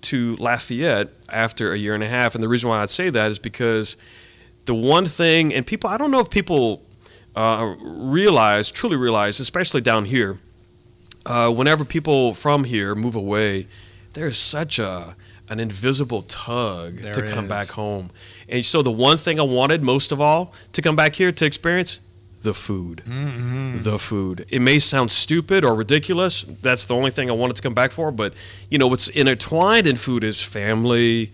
to 0.01 0.35
Lafayette 0.37 1.09
after 1.29 1.71
a 1.71 1.77
year 1.77 1.93
and 1.93 2.01
a 2.01 2.07
half. 2.07 2.33
And 2.33 2.43
the 2.43 2.47
reason 2.47 2.67
why 2.67 2.81
I'd 2.81 2.89
say 2.89 3.11
that 3.11 3.29
is 3.29 3.37
because 3.37 3.95
the 4.65 4.73
one 4.73 5.05
thing, 5.05 5.53
and 5.53 5.63
people, 5.63 5.87
I 5.87 5.97
don't 5.97 6.09
know 6.09 6.19
if 6.19 6.31
people 6.31 6.81
uh, 7.35 7.75
realize, 7.79 8.71
truly 8.71 8.95
realize, 8.95 9.39
especially 9.39 9.81
down 9.81 10.05
here, 10.05 10.39
uh, 11.27 11.51
whenever 11.51 11.85
people 11.85 12.33
from 12.33 12.63
here 12.63 12.95
move 12.95 13.15
away, 13.15 13.67
there's 14.13 14.39
such 14.39 14.79
a 14.79 15.15
an 15.49 15.59
invisible 15.59 16.21
tug 16.23 16.97
There 16.97 17.13
to 17.13 17.21
come 17.31 17.45
is. 17.45 17.49
back 17.49 17.67
home. 17.69 18.09
And 18.49 18.65
so 18.65 18.81
the 18.81 18.91
one 18.91 19.17
thing 19.17 19.39
I 19.39 19.43
wanted 19.43 19.81
most 19.81 20.11
of 20.11 20.19
all 20.21 20.53
to 20.73 20.81
come 20.81 20.95
back 20.95 21.15
here 21.15 21.31
to 21.31 21.45
experience 21.45 21.99
the 22.43 22.53
food. 22.53 23.01
Mm-hmm. 23.05 23.79
The 23.79 23.99
food. 23.99 24.45
It 24.49 24.59
may 24.61 24.79
sound 24.79 25.11
stupid 25.11 25.63
or 25.65 25.75
ridiculous. 25.75 26.43
That's 26.43 26.85
the 26.85 26.95
only 26.95 27.11
thing 27.11 27.29
I 27.29 27.33
wanted 27.33 27.55
to 27.57 27.61
come 27.61 27.73
back 27.73 27.91
for. 27.91 28.11
But 28.11 28.33
you 28.69 28.77
know, 28.77 28.87
what's 28.87 29.07
intertwined 29.09 29.87
in 29.87 29.95
food 29.95 30.23
is 30.23 30.41
family, 30.41 31.31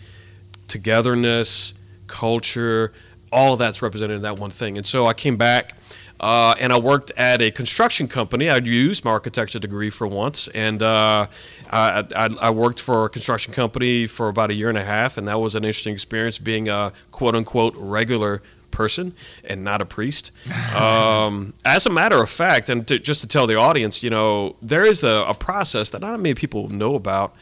togetherness, 0.67 1.73
culture. 2.07 2.93
All 3.31 3.53
of 3.53 3.59
that's 3.59 3.81
represented 3.81 4.17
in 4.17 4.21
that 4.23 4.39
one 4.39 4.51
thing. 4.51 4.77
And 4.77 4.85
so 4.85 5.05
I 5.05 5.13
came 5.13 5.37
back. 5.37 5.75
Uh, 6.23 6.55
and 6.57 6.71
I 6.71 6.79
worked 6.79 7.11
at 7.17 7.41
a 7.41 7.51
construction 7.51 8.07
company. 8.07 8.49
I'd 8.49 8.65
used 8.65 9.03
my 9.03 9.11
architecture 9.11 9.59
degree 9.59 9.89
for 9.89 10.07
once, 10.07 10.47
and 10.47 10.81
uh, 10.81 11.27
I, 11.69 12.05
I, 12.15 12.29
I 12.43 12.49
worked 12.49 12.81
for 12.81 13.03
a 13.03 13.09
construction 13.09 13.53
company 13.53 14.07
for 14.07 14.29
about 14.29 14.49
a 14.49 14.53
year 14.53 14.69
and 14.69 14.77
a 14.77 14.85
half, 14.85 15.17
and 15.17 15.27
that 15.27 15.41
was 15.41 15.53
an 15.53 15.65
interesting 15.65 15.93
experience 15.93 16.37
being 16.37 16.69
a 16.69 16.93
quote 17.11 17.35
unquote 17.35 17.75
regular 17.75 18.41
person 18.71 19.13
and 19.43 19.65
not 19.65 19.81
a 19.81 19.85
priest. 19.85 20.31
Um, 20.73 21.53
as 21.63 21.85
a 21.85 21.91
matter 21.91 22.21
of 22.23 22.29
fact, 22.29 22.67
and 22.69 22.87
to, 22.87 22.97
just 22.97 23.21
to 23.21 23.27
tell 23.27 23.45
the 23.45 23.55
audience, 23.55 24.01
you 24.01 24.09
know, 24.09 24.55
there 24.59 24.83
is 24.83 25.03
a, 25.03 25.25
a 25.27 25.33
process 25.35 25.91
that 25.91 26.01
not 26.01 26.19
many 26.19 26.33
people 26.33 26.67
know 26.69 26.95
about. 26.95 27.35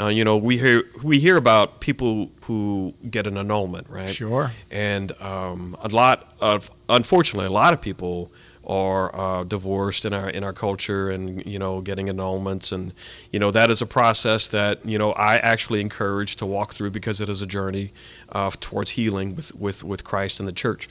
Uh, 0.00 0.08
you 0.08 0.24
know, 0.24 0.36
we 0.36 0.58
hear 0.58 0.82
we 1.02 1.18
hear 1.18 1.36
about 1.36 1.80
people 1.80 2.30
who 2.42 2.92
get 3.10 3.26
an 3.26 3.36
annulment, 3.38 3.88
right? 3.88 4.08
Sure. 4.14 4.50
and 4.70 5.12
um, 5.22 5.76
a 5.82 5.88
lot 5.88 6.34
of 6.40 6.70
unfortunately 6.88 7.46
a 7.46 7.50
lot 7.50 7.72
of 7.72 7.80
people 7.80 8.30
are 8.68 9.14
uh, 9.14 9.44
divorced 9.44 10.04
in 10.04 10.12
our 10.12 10.28
in 10.28 10.42
our 10.44 10.52
culture 10.52 11.08
and 11.08 11.46
you 11.46 11.58
know 11.58 11.80
getting 11.80 12.08
annulments 12.08 12.72
and 12.72 12.92
you 13.30 13.38
know 13.38 13.50
that 13.52 13.70
is 13.70 13.80
a 13.80 13.86
process 13.86 14.48
that 14.48 14.84
you 14.84 14.98
know 14.98 15.12
I 15.12 15.36
actually 15.36 15.80
encourage 15.80 16.34
to 16.36 16.46
walk 16.46 16.74
through 16.74 16.90
because 16.90 17.20
it 17.20 17.28
is 17.28 17.40
a 17.40 17.46
journey 17.46 17.92
uh, 18.32 18.50
towards 18.60 18.90
healing 18.90 19.36
with, 19.36 19.54
with 19.54 19.84
with 19.84 20.02
Christ 20.04 20.40
and 20.40 20.48
the 20.48 20.52
church 20.52 20.88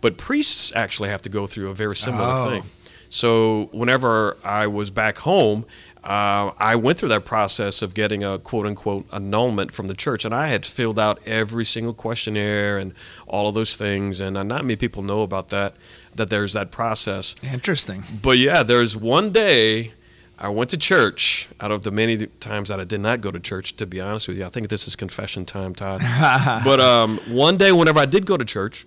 but 0.00 0.16
priests 0.16 0.72
actually 0.74 1.10
have 1.10 1.20
to 1.22 1.28
go 1.28 1.46
through 1.46 1.68
a 1.70 1.74
very 1.74 1.96
similar 1.96 2.24
Oh. 2.38 2.50
thing 2.50 2.62
so 3.10 3.68
whenever 3.72 4.36
I 4.44 4.66
was 4.66 4.88
back 4.90 5.18
home 5.18 5.64
uh, 6.08 6.54
I 6.58 6.74
went 6.74 6.98
through 6.98 7.10
that 7.10 7.26
process 7.26 7.82
of 7.82 7.92
getting 7.92 8.24
a 8.24 8.38
quote 8.38 8.64
unquote 8.64 9.06
annulment 9.12 9.72
from 9.72 9.88
the 9.88 9.94
church, 9.94 10.24
and 10.24 10.34
I 10.34 10.46
had 10.48 10.64
filled 10.64 10.98
out 10.98 11.18
every 11.26 11.66
single 11.66 11.92
questionnaire 11.92 12.78
and 12.78 12.94
all 13.26 13.48
of 13.48 13.54
those 13.54 13.76
things, 13.76 14.18
and 14.18 14.32
not 14.32 14.48
many 14.48 14.76
people 14.76 15.02
know 15.02 15.20
about 15.22 15.50
that. 15.50 15.74
That 16.14 16.30
there's 16.30 16.54
that 16.54 16.72
process, 16.72 17.36
Interesting. 17.52 18.02
but 18.22 18.38
yeah, 18.38 18.64
there's 18.64 18.96
one 18.96 19.30
day 19.30 19.92
I 20.38 20.48
went 20.48 20.70
to 20.70 20.78
church. 20.78 21.48
Out 21.60 21.70
of 21.70 21.82
the 21.82 21.90
many 21.90 22.26
times 22.26 22.70
that 22.70 22.80
I 22.80 22.84
did 22.84 23.00
not 23.00 23.20
go 23.20 23.30
to 23.30 23.38
church, 23.38 23.76
to 23.76 23.86
be 23.86 24.00
honest 24.00 24.28
with 24.28 24.38
you, 24.38 24.46
I 24.46 24.48
think 24.48 24.68
this 24.68 24.88
is 24.88 24.96
confession 24.96 25.44
time, 25.44 25.74
Todd. 25.74 26.00
but 26.64 26.80
um, 26.80 27.18
one 27.28 27.56
day, 27.56 27.70
whenever 27.70 27.98
I 28.00 28.06
did 28.06 28.24
go 28.24 28.36
to 28.36 28.44
church, 28.44 28.86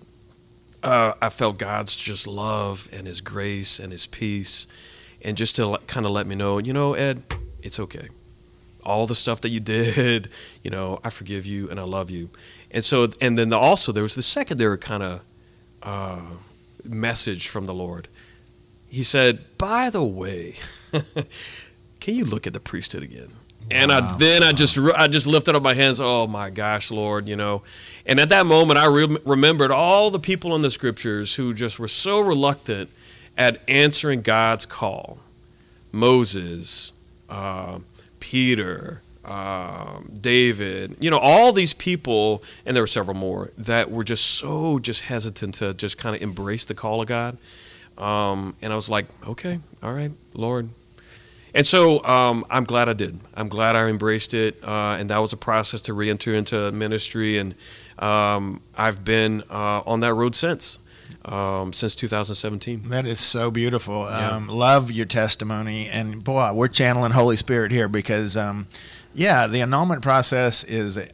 uh, 0.82 1.12
I 1.22 1.28
felt 1.28 1.56
God's 1.58 1.96
just 1.96 2.26
love 2.26 2.88
and 2.92 3.06
His 3.06 3.20
grace 3.20 3.78
and 3.78 3.92
His 3.92 4.06
peace, 4.06 4.66
and 5.22 5.36
just 5.36 5.56
to 5.56 5.78
kind 5.86 6.04
of 6.04 6.12
let 6.12 6.26
me 6.26 6.34
know, 6.34 6.58
you 6.58 6.72
know, 6.72 6.94
Ed, 6.94 7.22
it's 7.62 7.78
okay. 7.78 8.08
All 8.84 9.06
the 9.06 9.14
stuff 9.14 9.40
that 9.42 9.50
you 9.50 9.60
did, 9.76 10.28
you 10.62 10.70
know, 10.70 11.00
I 11.04 11.10
forgive 11.10 11.46
you 11.46 11.70
and 11.70 11.80
I 11.80 11.84
love 11.84 12.10
you. 12.10 12.28
And 12.70 12.84
so, 12.84 13.08
and 13.20 13.38
then 13.38 13.52
also 13.52 13.92
there 13.92 14.02
was 14.02 14.14
the 14.14 14.22
secondary 14.22 14.78
kind 14.78 15.02
of 15.02 15.22
uh, 15.82 16.22
message 16.84 17.48
from 17.48 17.66
the 17.66 17.74
Lord. 17.74 18.08
He 18.88 19.02
said, 19.02 19.40
"By 19.58 19.90
the 19.90 20.04
way, 20.04 20.56
can 22.00 22.14
you 22.14 22.24
look 22.24 22.46
at 22.46 22.52
the 22.52 22.60
priesthood 22.60 23.02
again?" 23.02 23.28
And 23.70 23.92
I, 23.92 24.16
then 24.16 24.42
I 24.42 24.52
just 24.52 24.78
I 24.78 25.06
just 25.08 25.26
lifted 25.26 25.54
up 25.54 25.62
my 25.62 25.74
hands. 25.74 26.00
Oh 26.00 26.26
my 26.26 26.50
gosh, 26.50 26.90
Lord, 26.90 27.28
you 27.28 27.36
know. 27.36 27.62
And 28.04 28.20
at 28.20 28.28
that 28.30 28.46
moment, 28.46 28.78
I 28.78 28.86
re- 28.86 29.18
remembered 29.24 29.70
all 29.70 30.10
the 30.10 30.18
people 30.18 30.54
in 30.56 30.62
the 30.62 30.70
scriptures 30.70 31.36
who 31.36 31.54
just 31.54 31.78
were 31.78 31.88
so 31.88 32.20
reluctant 32.20 32.90
at 33.36 33.60
answering 33.68 34.22
God's 34.22 34.66
call. 34.66 35.18
Moses, 35.92 36.92
uh, 37.28 37.78
Peter, 38.20 39.02
um, 39.24 40.10
David, 40.20 40.96
you 41.00 41.10
know, 41.10 41.18
all 41.18 41.52
these 41.52 41.72
people, 41.72 42.42
and 42.66 42.74
there 42.74 42.82
were 42.82 42.88
several 42.88 43.16
more 43.16 43.50
that 43.58 43.90
were 43.90 44.04
just 44.04 44.24
so 44.24 44.78
just 44.78 45.02
hesitant 45.02 45.54
to 45.56 45.74
just 45.74 45.98
kind 45.98 46.16
of 46.16 46.22
embrace 46.22 46.64
the 46.64 46.74
call 46.74 47.00
of 47.02 47.08
God. 47.08 47.36
Um, 47.98 48.56
and 48.62 48.72
I 48.72 48.76
was 48.76 48.88
like, 48.88 49.06
okay, 49.28 49.60
all 49.82 49.92
right, 49.92 50.10
Lord. 50.34 50.70
And 51.54 51.66
so 51.66 52.02
um, 52.04 52.46
I'm 52.48 52.64
glad 52.64 52.88
I 52.88 52.94
did. 52.94 53.20
I'm 53.36 53.48
glad 53.48 53.76
I 53.76 53.86
embraced 53.88 54.32
it, 54.32 54.56
uh, 54.64 54.96
and 54.98 55.10
that 55.10 55.18
was 55.18 55.32
a 55.32 55.36
process 55.36 55.82
to 55.82 55.92
re-enter 55.92 56.34
into 56.34 56.72
ministry. 56.72 57.36
And 57.36 57.54
um, 57.98 58.62
I've 58.76 59.04
been 59.04 59.42
uh, 59.50 59.82
on 59.84 60.00
that 60.00 60.14
road 60.14 60.34
since, 60.34 60.78
um, 61.24 61.72
since 61.72 61.94
2017. 61.94 62.88
That 62.88 63.06
is 63.06 63.20
so 63.20 63.50
beautiful. 63.50 64.06
Yeah. 64.08 64.30
Um, 64.30 64.48
love 64.48 64.90
your 64.90 65.06
testimony, 65.06 65.88
and 65.88 66.22
boy, 66.22 66.52
we're 66.52 66.68
channeling 66.68 67.12
Holy 67.12 67.36
Spirit 67.36 67.72
here 67.72 67.88
because, 67.88 68.36
um, 68.36 68.66
yeah, 69.14 69.46
the 69.46 69.60
annulment 69.62 70.02
process 70.02 70.64
is 70.64 70.96
a, 70.96 71.08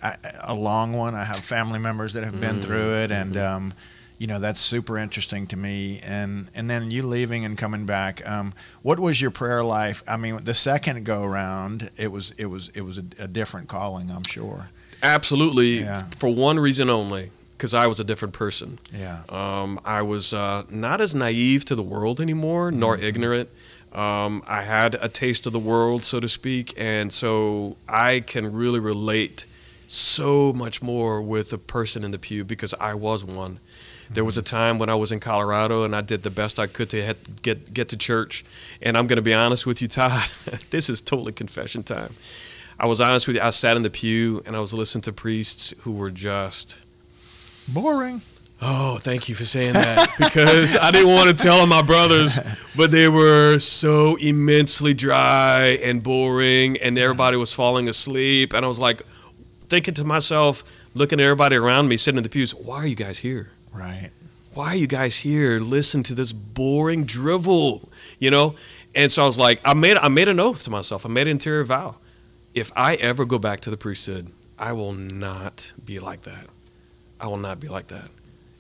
a 0.45 0.55
long 0.55 0.93
one. 0.93 1.15
I 1.15 1.25
have 1.25 1.39
family 1.41 1.79
members 1.79 2.13
that 2.15 2.25
have 2.25 2.41
been 2.41 2.57
Mm, 2.57 2.63
through 2.65 2.95
it, 3.03 3.11
and 3.11 3.35
mm-hmm. 3.35 3.57
um, 3.57 3.73
you 4.19 4.27
know 4.27 4.41
that's 4.41 4.59
super 4.61 4.99
interesting 4.99 5.47
to 5.47 5.57
me 5.57 6.01
and 6.05 6.49
and 6.57 6.69
then 6.69 6.91
you 6.91 7.05
leaving 7.05 7.45
and 7.45 7.57
coming 7.57 7.87
back 7.87 8.21
um, 8.29 8.53
what 8.83 8.99
was 8.99 9.21
your 9.21 9.31
prayer 9.31 9.63
life 9.63 10.03
i 10.09 10.17
mean 10.17 10.43
the 10.43 10.55
second 10.55 11.05
go 11.05 11.23
around 11.23 11.89
it 11.97 12.11
was 12.11 12.33
it 12.33 12.47
was 12.47 12.69
it 12.71 12.81
was 12.81 12.99
a, 12.99 13.05
a 13.21 13.29
different 13.29 13.69
calling 13.69 14.11
i'm 14.11 14.25
sure 14.25 14.71
Absolutely, 15.05 15.79
Yeah. 15.83 16.03
for 16.19 16.29
one 16.35 16.59
reason 16.59 16.91
only, 16.91 17.31
because 17.59 17.75
I 17.75 17.87
was 17.89 17.99
a 18.01 18.05
different 18.05 18.35
person. 18.35 18.79
yeah 18.95 19.23
Um, 19.29 19.79
I 19.85 20.01
was 20.03 20.33
uh, 20.33 20.63
not 20.71 21.01
as 21.01 21.13
naive 21.15 21.65
to 21.67 21.75
the 21.75 21.83
world 21.83 22.21
anymore, 22.21 22.71
nor 22.71 22.97
Mm-hmm. 22.97 23.05
ignorant. 23.11 23.49
Um, 23.93 24.43
I 24.47 24.63
had 24.63 24.95
a 25.01 25.09
taste 25.09 25.47
of 25.47 25.53
the 25.53 25.59
world, 25.73 26.05
so 26.05 26.21
to 26.21 26.29
speak, 26.29 26.75
and 26.77 27.13
so 27.13 27.77
I 27.89 28.21
can 28.21 28.53
really 28.53 28.81
relate 28.81 29.47
so 29.87 30.53
much 30.53 30.83
more 30.83 31.23
with 31.23 31.51
the 31.51 31.59
person 31.59 32.05
in 32.05 32.11
the 32.11 32.19
pew 32.19 32.45
because 32.45 32.75
I 32.75 32.95
was 32.95 33.25
one. 33.25 33.59
There 34.11 34.25
was 34.25 34.37
a 34.39 34.41
Mm-hmm. 34.43 34.57
time 34.57 34.79
when 34.79 34.91
I 34.91 34.95
was 34.95 35.11
in 35.13 35.21
Colorado 35.21 35.85
and 35.85 35.95
I 35.97 36.01
did 36.03 36.23
the 36.23 36.31
best 36.31 36.59
I 36.59 36.67
could 36.67 36.89
to 36.91 37.15
get 37.43 37.73
get 37.75 37.89
to 37.91 37.97
church. 37.97 38.45
And 38.83 38.97
I'm 38.97 39.07
going 39.07 39.17
to 39.25 39.29
be 39.31 39.35
honest 39.35 39.67
with 39.67 39.83
you, 39.83 39.89
Todd. 39.99 40.29
this 40.71 40.89
is 40.91 41.01
totally 41.03 41.33
confession 41.33 41.83
time. 41.83 42.13
I 42.79 42.87
was 42.87 43.01
honest 43.01 43.27
with 43.27 43.37
you. 43.37 43.43
I 43.43 43.51
sat 43.51 43.77
in 43.77 43.83
the 43.83 43.91
pew 43.91 44.43
and 44.47 44.55
I 44.57 44.61
was 44.61 44.73
listening 44.73 45.03
to 45.03 45.13
priests 45.13 45.75
who 45.83 45.93
were 45.93 46.11
just 46.11 46.85
boring 47.69 48.21
Oh, 48.61 48.99
thank 48.99 49.29
you 49.29 49.37
for 49.37 49.45
saying 49.45 49.75
that 49.75 50.09
because 50.19 50.77
I 50.77 50.91
didn't 50.91 51.13
want 51.13 51.29
to 51.29 51.35
tell 51.35 51.65
my 51.69 51.81
brothers, 51.81 52.39
but 52.77 52.91
they 52.91 53.09
were 53.09 53.61
so 53.61 54.17
immensely 54.21 54.95
dry 54.95 55.79
and 55.83 56.03
boring, 56.03 56.77
and 56.79 56.99
everybody 56.99 57.37
was 57.37 57.53
falling 57.53 57.89
asleep. 57.89 58.53
And 58.53 58.65
I 58.65 58.69
was 58.69 58.81
like, 58.81 59.03
thinking 59.69 59.95
to 59.95 60.05
myself, 60.05 60.65
looking 60.95 61.21
at 61.21 61.25
everybody 61.25 61.57
around 61.57 61.89
me 61.89 61.97
sitting 61.97 62.17
in 62.17 62.23
the 62.25 62.29
pews, 62.29 62.55
why 62.55 62.79
are 62.79 62.87
you 62.87 62.97
guys 62.97 63.19
here? 63.19 63.53
right 63.73 64.11
Why 64.55 64.69
are 64.69 64.77
you 64.77 64.87
guys 64.89 65.19
here? 65.19 65.61
Listen 65.61 66.03
to 66.05 66.15
this 66.15 66.33
boring 66.33 67.05
drivel, 67.05 67.89
you 68.19 68.31
know? 68.31 68.57
And 68.95 69.13
so 69.13 69.23
I 69.23 69.27
was 69.27 69.39
like, 69.39 69.61
I 69.65 69.75
made 69.75 69.99
I 69.99 70.09
made 70.09 70.27
an 70.27 70.41
oath 70.41 70.65
to 70.65 70.71
myself. 70.71 71.07
I 71.07 71.11
made 71.11 71.23
an 71.23 71.33
interior 71.33 71.63
vow. 71.63 71.97
If 72.55 72.73
I 72.75 72.95
ever 72.97 73.25
go 73.25 73.39
back 73.39 73.61
to 73.61 73.71
the 73.71 73.77
priesthood, 73.77 74.33
I 74.59 74.73
will 74.73 74.95
not 74.95 75.73
be 75.85 76.01
like 76.01 76.23
that. 76.23 76.49
I 77.21 77.27
will 77.27 77.37
not 77.37 77.61
be 77.61 77.69
like 77.69 77.89
that. 77.89 78.09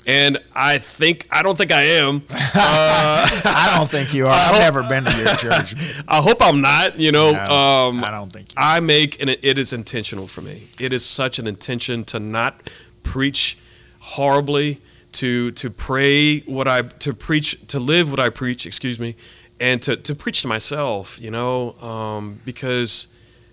And 0.06 0.38
I 0.54 0.78
think 0.78 1.26
I 1.30 1.42
don't 1.42 1.56
think 1.58 1.70
I 1.72 1.82
am. 1.82 2.22
Uh, 2.60 3.28
i 3.44 3.74
don't 3.76 3.90
think 3.90 4.12
you 4.14 4.26
are 4.26 4.32
i've 4.32 4.58
never 4.58 4.82
been 4.88 5.04
to 5.04 5.16
your 5.18 5.34
church 5.36 5.74
I 6.08 6.20
hope 6.20 6.38
I'm 6.40 6.60
not. 6.60 6.98
You 6.98 7.12
know, 7.12 7.32
No, 7.32 7.38
um, 7.38 8.02
i 8.02 8.10
don't 8.10 8.32
think 8.32 8.48
you 8.50 8.54
I 8.56 8.80
make 8.80 9.20
and 9.20 9.30
it, 9.30 9.40
it 9.42 9.58
is 9.58 9.72
intentional 9.72 10.26
for 10.26 10.40
me. 10.40 10.68
It 10.80 10.92
is 10.92 11.04
such 11.04 11.38
an 11.38 11.46
intention 11.46 12.04
to 12.04 12.18
not 12.18 12.68
preach 13.02 13.58
horribly, 14.00 14.80
to 15.12 15.50
to 15.52 15.70
pray 15.70 16.40
what 16.40 16.66
I 16.68 16.82
to 16.82 17.12
preach 17.14 17.66
to 17.68 17.78
live 17.78 18.10
what 18.10 18.20
I 18.20 18.28
preach. 18.30 18.66
Excuse 18.66 18.98
me, 18.98 19.14
and 19.60 19.80
to 19.82 19.96
to 19.96 20.14
preach 20.14 20.42
to 20.42 20.48
myself. 20.48 21.20
You 21.20 21.30
know, 21.30 21.72
um, 21.80 22.40
because 22.44 23.08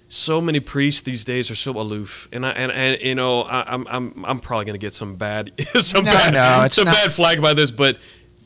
so 0.07 0.39
many 0.39 0.59
priests 0.59 1.01
these 1.01 1.23
days 1.23 1.49
are 1.49 1.55
so 1.55 1.71
aloof, 1.71 2.27
and 2.31 2.45
I 2.45 2.51
and, 2.51 2.71
and 2.71 3.01
you 3.01 3.15
know 3.15 3.41
I, 3.41 3.63
I'm 3.73 3.87
I'm 3.87 4.25
I'm 4.25 4.39
probably 4.39 4.65
gonna 4.65 4.77
get 4.77 4.93
some 4.93 5.15
bad 5.15 5.51
some 5.59 6.05
No, 6.05 6.11
bad 6.11 6.33
no, 6.33 6.65
it's 6.65 6.75
some 6.75 6.85
not- 6.85 6.93
bad 6.93 7.11
flag 7.13 7.41
by 7.41 7.53
this, 7.53 7.71
but 7.71 7.97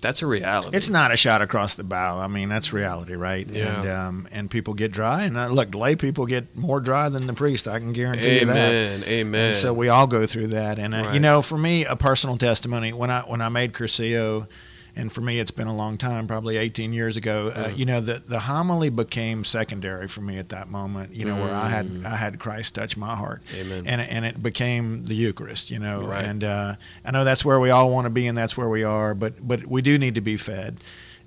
that's 0.01 0.21
a 0.21 0.25
reality. 0.27 0.77
It's 0.77 0.89
not 0.89 1.11
a 1.11 1.17
shot 1.17 1.41
across 1.41 1.75
the 1.75 1.83
bow. 1.83 2.19
I 2.19 2.27
mean, 2.27 2.47
that's 2.47 2.71
reality, 2.71 3.15
right? 3.15 3.45
Yeah. 3.45 3.81
And 3.81 3.89
um, 3.89 4.27
and 4.31 4.49
people 4.49 4.73
get 4.73 4.93
dry, 4.93 5.23
and 5.23 5.35
uh, 5.35 5.49
look, 5.49 5.75
lay 5.75 5.97
people 5.97 6.25
get 6.25 6.55
more 6.57 6.79
dry 6.79 7.09
than 7.09 7.25
the 7.27 7.33
priest. 7.33 7.67
I 7.67 7.79
can 7.79 7.91
guarantee 7.91 8.39
you 8.39 8.45
that. 8.45 8.55
amen, 8.71 9.03
amen. 9.05 9.55
So 9.55 9.73
we 9.73 9.89
all 9.89 10.07
go 10.07 10.25
through 10.25 10.47
that. 10.47 10.79
And 10.79 10.95
uh, 10.95 11.09
you 11.13 11.19
know, 11.19 11.41
for 11.41 11.57
me, 11.57 11.83
a 11.83 11.97
personal 11.97 12.37
testimony 12.37 12.93
when 12.93 13.09
I 13.11 13.21
when 13.23 13.41
I 13.41 13.49
made 13.49 13.73
Cursillo, 13.73 14.47
and 14.95 15.11
for 15.11 15.21
me, 15.21 15.39
it's 15.39 15.51
been 15.51 15.67
a 15.67 15.75
long 15.75 15.97
time, 15.97 16.27
probably 16.27 16.57
18 16.57 16.93
years 16.93 17.17
ago. 17.17 17.51
Uh, 17.55 17.67
Yeah. 17.69 17.75
you 17.75 17.85
know, 17.85 18.01
the 18.01 18.21
the 18.27 18.39
homily 18.39 18.89
became 18.89 19.43
secondary 19.43 20.07
for 20.07 20.21
me 20.21 20.37
at 20.37 20.49
that 20.49 20.69
moment. 20.69 21.15
You 21.15 21.25
know, 21.25 21.37
where 21.37 21.53
I 21.53 21.69
had 21.69 21.85
Mm. 21.87 22.05
I 22.05 22.15
had 22.17 22.39
Christ 22.39 22.75
touch 22.75 22.97
my 22.97 23.15
heart 23.15 23.41
amen. 23.53 23.83
and 23.87 24.01
and 24.01 24.25
it 24.25 24.41
became 24.41 25.03
the 25.05 25.15
Eucharist, 25.15 25.71
you 25.71 25.79
know. 25.79 26.01
Right. 26.05 26.25
And 26.25 26.43
uh, 26.43 26.73
I 27.05 27.11
know 27.11 27.23
that's 27.23 27.43
where 27.45 27.59
we 27.59 27.69
all 27.69 27.89
want 27.91 28.05
to 28.05 28.09
be, 28.11 28.27
and 28.27 28.37
that's 28.37 28.57
where 28.57 28.69
we 28.69 28.83
are. 28.83 29.13
But 29.15 29.33
but 29.47 29.65
we 29.65 29.81
do 29.81 29.97
need 29.97 30.15
to 30.15 30.21
be 30.21 30.37
fed. 30.37 30.77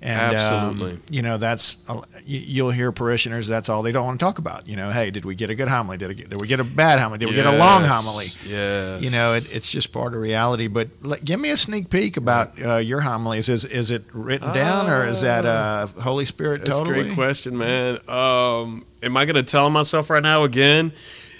And, 0.05 0.19
um, 0.19 0.35
Absolutely. 0.35 0.97
you 1.09 1.21
know, 1.21 1.37
that's 1.37 1.77
you- 2.25 2.41
you'll 2.45 2.71
hear 2.71 2.91
parishioners. 2.91 3.47
That's 3.47 3.69
all 3.69 3.81
they 3.83 3.93
don't 3.93 4.05
want 4.05 4.19
to 4.19 4.25
talk 4.25 4.37
about. 4.37 4.67
You 4.67 4.75
know, 4.75 4.91
hey, 4.91 5.11
did 5.11 5.23
we 5.23 5.33
get 5.33 5.49
a 5.49 5.55
good 5.55 5.69
homily? 5.69 5.95
Did, 5.97 6.17
get- 6.17 6.29
did 6.29 6.41
we 6.41 6.47
get 6.47 6.59
a 6.59 6.65
bad 6.65 6.99
homily? 6.99 7.19
Did 7.19 7.29
we 7.29 7.35
get 7.35 7.45
a 7.45 7.57
long 7.57 7.83
homily? 7.85 8.25
Yes. 8.45 9.01
You 9.01 9.11
know, 9.11 9.33
it, 9.33 9.55
it's 9.55 9.71
just 9.71 9.93
part 9.93 10.13
of 10.13 10.19
reality. 10.19 10.67
But 10.67 10.89
like, 11.03 11.23
give 11.23 11.39
me 11.39 11.51
a 11.51 11.57
sneak 11.57 11.89
peek 11.89 12.17
about 12.17 12.51
uh, 12.61 12.75
your 12.77 12.99
homilies. 12.99 13.47
Is 13.47 13.63
is 13.63 13.91
it 13.91 14.03
written 14.11 14.51
down 14.53 14.89
or 14.89 15.05
is 15.05 15.21
that 15.21 15.45
uh, 15.45 15.87
Holy 15.87 16.25
Spirit 16.25 16.65
That's 16.65 16.79
totally? 16.79 16.99
a 16.99 17.03
great 17.05 17.15
question, 17.15 17.57
man. 17.57 17.97
Um, 18.09 18.83
am 19.01 19.15
I 19.15 19.23
going 19.23 19.35
to 19.35 19.43
tell 19.43 19.69
myself 19.69 20.09
right 20.09 20.21
now 20.21 20.43
again? 20.43 20.91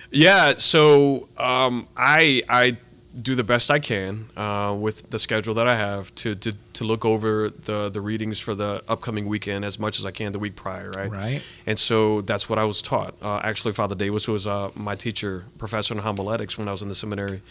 Yeah. 0.10 0.54
So 0.58 1.28
um, 1.38 1.86
I 1.98 2.44
I 2.48 2.78
do 3.22 3.36
the 3.36 3.44
best 3.44 3.70
I 3.70 3.80
can 3.80 4.26
uh, 4.36 4.76
with 4.80 5.10
the 5.12 5.20
schedule 5.20 5.54
that 5.54 5.68
I 5.68 5.76
have 5.76 6.14
to, 6.16 6.36
to 6.36 6.54
to 6.74 6.84
look 6.84 7.06
over 7.06 7.50
the 7.50 7.90
the 7.90 8.02
readings 8.02 8.40
for 8.40 8.56
the 8.56 8.84
upcoming 8.88 9.28
weekend 9.28 9.64
as 9.66 9.80
much 9.80 10.00
as 10.00 10.06
I 10.06 10.12
can 10.12 10.32
the 10.32 10.40
week 10.40 10.56
prior, 10.56 10.90
right? 10.92 11.12
Right. 11.12 11.44
And 11.68 11.78
so 11.80 12.22
that's 12.22 12.50
what 12.50 12.58
I 12.58 12.66
was 12.66 12.82
taught. 12.82 13.16
Uh, 13.22 13.40
actually, 13.44 13.74
Father 13.74 13.96
Davis 13.96 14.28
was 14.28 14.48
uh, 14.48 14.72
my 14.76 14.96
teacher, 14.96 15.46
professor 15.58 15.94
in 15.94 16.00
homiletics 16.00 16.58
when 16.58 16.68
I 16.68 16.72
was 16.72 16.82
in 16.82 16.90
the 16.90 16.96
seminary. 16.96 17.42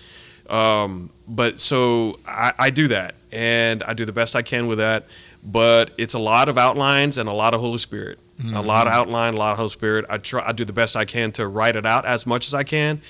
Um, 0.50 1.11
but 1.28 1.61
so 1.61 2.19
I, 2.26 2.52
I 2.59 2.71
do 2.71 2.88
that, 2.88 3.14
and 3.31 3.83
I 3.85 3.95
do 3.95 4.04
the 4.04 4.12
best 4.12 4.35
I 4.35 4.42
can 4.42 4.66
with 4.66 4.78
that. 4.78 5.04
But 5.45 5.92
it's 5.99 6.14
a 6.14 6.19
lot 6.21 6.49
of 6.49 6.57
outlines 6.57 7.19
and 7.19 7.28
a 7.28 7.33
lot 7.33 7.54
of 7.54 7.61
Holy 7.61 7.78
Spirit. 7.78 8.19
A 8.54 8.61
lot 8.61 8.88
of 8.88 8.92
outline, 8.92 9.35
a 9.35 9.37
lot 9.37 9.52
of 9.52 9.59
Holy 9.59 9.69
Spirit. 9.71 10.04
I 10.11 10.19
try. 10.19 10.45
I 10.45 10.50
do 10.50 10.64
the 10.64 10.73
best 10.73 10.97
I 10.97 11.04
can 11.04 11.31
to 11.33 11.47
write 11.47 11.76
it 11.76 11.87
out 11.87 12.04
as 12.04 12.26
much 12.26 12.49
as 12.49 12.54
I 12.54 12.64
can. 12.64 13.00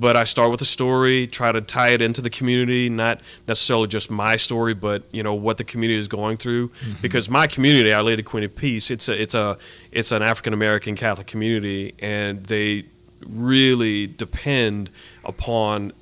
But 0.00 0.16
I 0.16 0.24
start 0.24 0.50
with 0.50 0.62
a 0.62 0.70
story, 0.78 1.26
try 1.26 1.52
to 1.52 1.60
tie 1.60 1.90
it 1.90 2.00
into 2.00 2.22
the 2.22 2.30
community, 2.30 2.88
not 2.88 3.20
necessarily 3.46 3.86
just 3.86 4.10
my 4.10 4.36
story, 4.36 4.72
but 4.72 5.02
you 5.12 5.22
know 5.22 5.34
what 5.34 5.58
the 5.58 5.64
community 5.64 5.98
is 5.98 6.08
going 6.08 6.38
through. 6.38 6.70
Because 7.02 7.28
my 7.28 7.46
community, 7.46 7.92
Our 7.92 8.02
Lady 8.02 8.22
Queen 8.22 8.44
of 8.44 8.56
Peace, 8.56 8.90
it's 8.90 9.08
a 9.10 9.20
it's 9.20 9.34
a 9.34 9.58
it's 9.92 10.10
an 10.10 10.22
African 10.22 10.54
American 10.54 10.96
Catholic 10.96 11.26
community, 11.26 11.94
and 12.00 12.46
they 12.46 12.86
really 13.26 14.06
depend 14.06 14.88
upon 15.22 15.92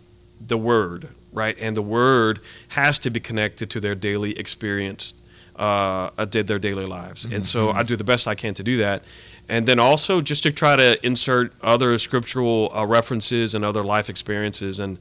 the 0.47 0.57
Word, 0.57 1.09
right? 1.33 1.57
And 1.61 1.77
the 1.77 1.83
Word 1.83 2.39
has 2.69 3.01
to 3.01 3.11
be 3.11 3.21
connected 3.21 3.69
to 3.71 3.81
their 3.81 3.97
daily 3.97 4.39
experience, 4.39 5.15
uh, 5.57 6.11
uh, 6.17 6.25
did 6.25 6.47
their 6.47 6.61
daily 6.61 6.87
lives. 6.87 7.25
And 7.25 7.45
so 7.45 7.71
I 7.71 7.83
do 7.83 7.97
the 7.97 8.05
best 8.05 8.29
I 8.29 8.37
can 8.37 8.55
to 8.55 8.63
do 8.63 8.77
that. 8.77 9.03
And 9.49 9.67
then 9.67 9.79
also 9.79 10.21
just 10.21 10.43
to 10.43 10.53
try 10.53 10.77
to 10.77 11.05
insert 11.05 11.53
other 11.63 11.97
scriptural 11.99 12.71
uh, 12.75 12.85
references 12.85 13.55
and 13.55 13.65
other 13.65 13.83
life 13.83 14.11
experiences. 14.11 14.79
And 14.79 14.99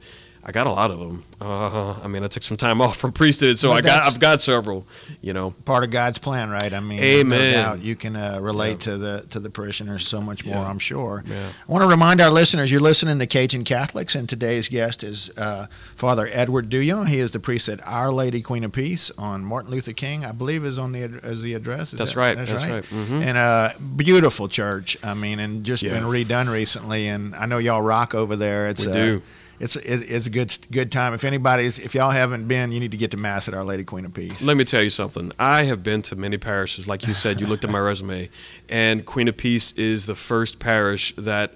I 0.50 0.54
got 0.54 0.66
a 0.66 0.72
lot 0.72 0.92
of 0.92 1.00
them. 1.00 1.24
Uh, 1.42 2.00
I 2.02 2.08
mean, 2.08 2.24
I 2.24 2.28
took 2.28 2.42
some 2.42 2.56
time 2.56 2.80
off 2.86 2.96
from 2.96 3.12
priesthood, 3.12 3.58
so 3.58 3.68
Well, 3.70 3.78
I 3.80 3.82
got 3.82 4.06
I've 4.06 4.18
got 4.20 4.40
several. 4.40 4.88
You 5.22 5.34
know, 5.34 5.52
part 5.66 5.84
of 5.84 5.92
God's 5.92 6.18
plan, 6.20 6.50
right? 6.50 6.72
I 6.74 6.80
mean, 6.80 7.02
Amen. 7.04 7.52
No 7.54 7.62
doubt 7.64 7.82
you 7.82 7.98
can 7.98 8.16
uh, 8.16 8.40
relate 8.40 8.70
Yeah. 8.88 8.94
to 8.94 8.98
the 8.98 9.26
to 9.32 9.40
the 9.42 9.50
parishioners 9.50 10.08
so 10.08 10.22
much 10.22 10.46
more. 10.46 10.56
Yeah. 10.56 10.70
I'm 10.70 10.80
sure. 10.80 11.24
Yeah. 11.28 11.36
I 11.68 11.72
want 11.72 11.84
to 11.84 11.90
remind 11.90 12.22
our 12.22 12.32
listeners 12.32 12.72
you're 12.72 12.80
listening 12.80 13.20
to 13.20 13.28
Cajun 13.28 13.66
Catholics, 13.66 14.16
and 14.16 14.30
today's 14.30 14.70
guest 14.70 15.04
is 15.04 15.38
uh, 15.38 15.68
Father 15.96 16.30
Edward 16.32 16.70
Duhon. 16.70 17.10
He 17.10 17.20
is 17.20 17.32
the 17.32 17.40
priest 17.42 17.68
at 17.68 17.86
Our 17.86 18.14
Lady 18.14 18.42
Queen 18.42 18.64
of 18.64 18.72
Peace 18.72 19.12
on 19.18 19.44
Martin 19.44 19.70
Luther 19.72 19.92
King, 19.94 20.24
I 20.26 20.32
believe, 20.32 20.64
is 20.64 20.80
on 20.80 20.94
the 20.94 21.20
as 21.24 21.42
the 21.42 21.56
address. 21.56 21.92
Is 21.92 22.00
That's 22.00 22.14
that- 22.14 22.20
right. 22.22 22.38
That's 22.38 22.54
right. 22.54 22.84
Mhm. 22.86 23.22
And 23.22 23.38
a 23.38 23.74
beautiful 23.98 24.48
church. 24.48 24.96
I 25.04 25.14
mean, 25.14 25.40
and 25.40 25.66
just 25.66 25.84
been 25.84 26.04
redone 26.06 26.50
recently. 26.50 27.08
And 27.10 27.36
I 27.36 27.48
know 27.48 27.58
y'all 27.58 27.82
rock 27.82 28.16
over 28.16 28.38
there. 28.38 28.70
It's 28.70 28.86
we 28.86 28.92
uh, 28.94 28.96
do. 28.96 29.22
It's 29.60 29.76
it's 29.76 30.04
it's 30.04 30.28
a 30.28 30.30
good 30.30 30.56
good 30.72 30.92
time. 30.92 31.14
If 31.14 31.24
anybody's 31.24 31.80
if 31.80 31.96
y'all 31.96 32.12
haven't 32.12 32.48
been, 32.48 32.72
you 32.72 32.80
need 32.80 32.92
to 32.92 32.98
get 32.98 33.12
to 33.12 33.18
mass 33.18 33.48
at 33.48 33.54
Our 33.54 33.64
Lady 33.64 33.84
Queen 33.84 34.06
of 34.06 34.14
Peace. 34.14 34.46
Let 34.46 34.58
me 34.58 34.64
tell 34.64 34.84
you 34.84 34.90
something. 34.90 35.32
I 35.40 35.64
have 35.64 35.84
been 35.84 36.02
to 36.04 36.16
many 36.16 36.38
parishes. 36.38 36.88
Like 36.88 37.08
you 37.08 37.14
said, 37.14 37.42
you 37.42 37.48
looked 37.48 37.64
at 37.64 37.70
my 37.70 37.80
resume, 37.90 38.30
and 38.70 39.06
Queen 39.06 39.28
of 39.28 39.38
Peace 39.38 39.72
is 39.74 40.06
the 40.06 40.16
first 40.16 40.60
parish 40.60 41.14
that 41.16 41.54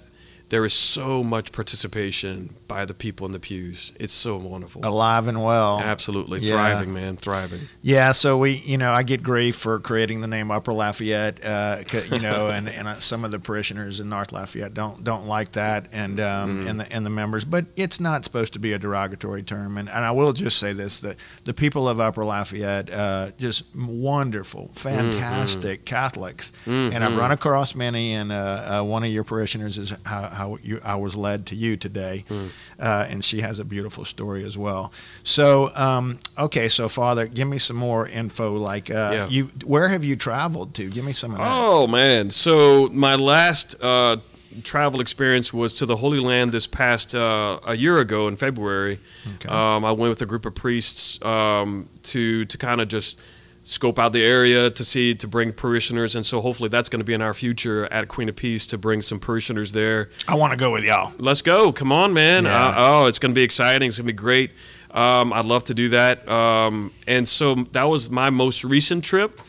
there 0.51 0.63
is 0.65 0.73
so 0.73 1.23
much 1.23 1.51
participation 1.51 2.53
by 2.67 2.85
the 2.85 2.93
people 2.93 3.25
in 3.25 3.31
the 3.31 3.39
pews. 3.39 3.93
It's 3.99 4.13
so 4.13 4.37
wonderful. 4.37 4.81
Alive 4.85 5.27
and 5.27 5.41
well. 5.43 5.79
Absolutely 5.79 6.39
Yeah. 6.41 6.55
thriving, 6.55 6.93
man, 6.93 7.15
thriving. 7.17 7.61
Yeah, 7.81 8.11
so 8.11 8.37
we, 8.37 8.51
you 8.65 8.77
know, 8.77 8.91
I 8.91 9.03
get 9.03 9.23
grief 9.23 9.55
for 9.55 9.79
creating 9.79 10.21
the 10.21 10.27
name 10.27 10.51
Upper 10.51 10.73
Lafayette, 10.73 11.43
uh, 11.45 11.77
you 12.11 12.19
know, 12.19 12.49
and, 12.53 12.69
and 12.69 12.87
uh, 12.87 12.95
some 12.99 13.25
of 13.25 13.31
the 13.31 13.39
parishioners 13.39 13.99
in 13.99 14.09
North 14.09 14.31
Lafayette 14.31 14.73
don't 14.73 15.03
don't 15.03 15.25
like 15.25 15.53
that, 15.53 15.87
and 15.91 16.19
um, 16.19 16.51
Mm. 16.51 16.69
and 16.69 16.79
the 16.81 16.91
and 16.93 17.05
the 17.05 17.09
members, 17.09 17.45
but 17.45 17.65
it's 17.75 17.99
not 17.99 18.23
supposed 18.25 18.53
to 18.53 18.59
be 18.59 18.73
a 18.73 18.79
derogatory 18.79 19.43
term. 19.43 19.77
And, 19.77 19.87
and 19.89 20.03
I 20.05 20.11
will 20.11 20.33
just 20.33 20.59
say 20.59 20.73
this: 20.73 20.99
that 20.99 21.15
the 21.45 21.53
people 21.53 21.87
of 21.87 21.99
Upper 21.99 22.25
Lafayette, 22.25 22.89
uh, 22.91 23.31
just 23.39 23.73
wonderful, 23.75 24.69
fantastic 24.73 25.85
Catholics, 25.85 26.51
and 26.65 27.03
I've 27.03 27.15
run 27.15 27.31
across 27.31 27.73
many, 27.75 28.13
and 28.13 28.31
uh, 28.31 28.35
uh, 28.35 28.83
one 28.83 29.03
of 29.03 29.11
your 29.11 29.23
parishioners 29.23 29.77
is 29.77 29.93
how, 30.05 30.23
I, 30.41 30.55
you, 30.63 30.79
I 30.83 30.95
was 30.95 31.13
led 31.15 31.45
to 31.47 31.55
you 31.55 31.77
today, 31.77 32.23
Mm. 32.29 32.49
uh, 32.79 33.05
and 33.11 33.23
she 33.23 33.41
has 33.41 33.59
a 33.59 33.65
beautiful 33.65 34.05
story 34.05 34.43
as 34.45 34.57
well. 34.57 34.91
So, 35.23 35.69
um, 35.75 36.17
okay, 36.37 36.67
so 36.67 36.87
Father, 36.89 37.27
give 37.27 37.47
me 37.47 37.57
some 37.59 37.77
more 37.77 38.07
info. 38.07 38.55
Like, 38.71 38.89
uh, 38.89 39.11
Yeah. 39.13 39.27
you, 39.29 39.43
where 39.65 39.87
have 39.89 40.03
you 40.03 40.15
traveled 40.15 40.73
to? 40.75 40.83
Give 40.89 41.05
me 41.05 41.13
some 41.13 41.31
of 41.33 41.37
that. 41.37 41.47
Oh 41.51 41.87
man! 41.87 42.31
So 42.31 42.89
my 42.91 43.15
last 43.15 43.75
uh, 43.83 44.17
travel 44.63 44.99
experience 45.01 45.53
was 45.53 45.73
to 45.75 45.85
the 45.85 45.95
Holy 45.95 46.19
Land 46.19 46.51
this 46.51 46.67
past 46.67 47.15
uh, 47.15 47.59
a 47.65 47.75
year 47.75 47.97
ago 48.01 48.27
in 48.27 48.35
February. 48.35 48.99
Okay. 49.35 49.49
Um, 49.49 49.85
I 49.85 49.91
went 49.91 50.09
with 50.09 50.21
a 50.21 50.25
group 50.25 50.45
of 50.45 50.53
priests 50.55 51.23
um, 51.23 51.87
to 52.03 52.45
to 52.45 52.57
kind 52.57 52.81
of 52.81 52.87
just 52.87 53.19
scope 53.63 53.99
out 53.99 54.11
the 54.13 54.25
area 54.25 54.69
to 54.69 54.83
see 54.83 55.13
to 55.15 55.27
bring 55.27 55.53
parishioners, 55.53 56.15
and 56.15 56.25
so 56.25 56.41
hopefully 56.41 56.69
that's 56.69 56.89
going 56.89 56.99
to 56.99 57.05
be 57.05 57.13
in 57.13 57.21
our 57.21 57.33
future 57.33 57.91
at 57.91 58.07
Queen 58.07 58.29
of 58.29 58.35
Peace 58.35 58.65
to 58.67 58.77
bring 58.77 59.01
some 59.01 59.19
parishioners 59.19 59.71
there. 59.71 60.09
I 60.27 60.35
want 60.35 60.51
to 60.51 60.57
go 60.57 60.71
with 60.71 60.83
y'all. 60.83 61.11
Let's 61.19 61.41
go! 61.41 61.71
Come 61.71 61.91
on, 61.91 62.13
man! 62.13 62.45
Yeah. 62.45 62.67
Uh, 62.67 62.73
oh, 62.77 63.07
it's 63.07 63.19
going 63.19 63.31
to 63.31 63.35
be 63.35 63.43
exciting. 63.43 63.87
It's 63.87 63.97
going 63.97 64.07
to 64.07 64.13
be 64.13 64.17
great. 64.17 64.51
Um, 64.91 65.31
I'd 65.31 65.45
love 65.45 65.63
to 65.65 65.73
do 65.73 65.89
that. 65.89 66.27
Um, 66.27 66.91
and 67.07 67.27
so 67.27 67.55
that 67.55 67.83
was 67.83 68.09
my 68.09 68.29
most 68.29 68.63
recent 68.63 69.03
trip. 69.03 69.39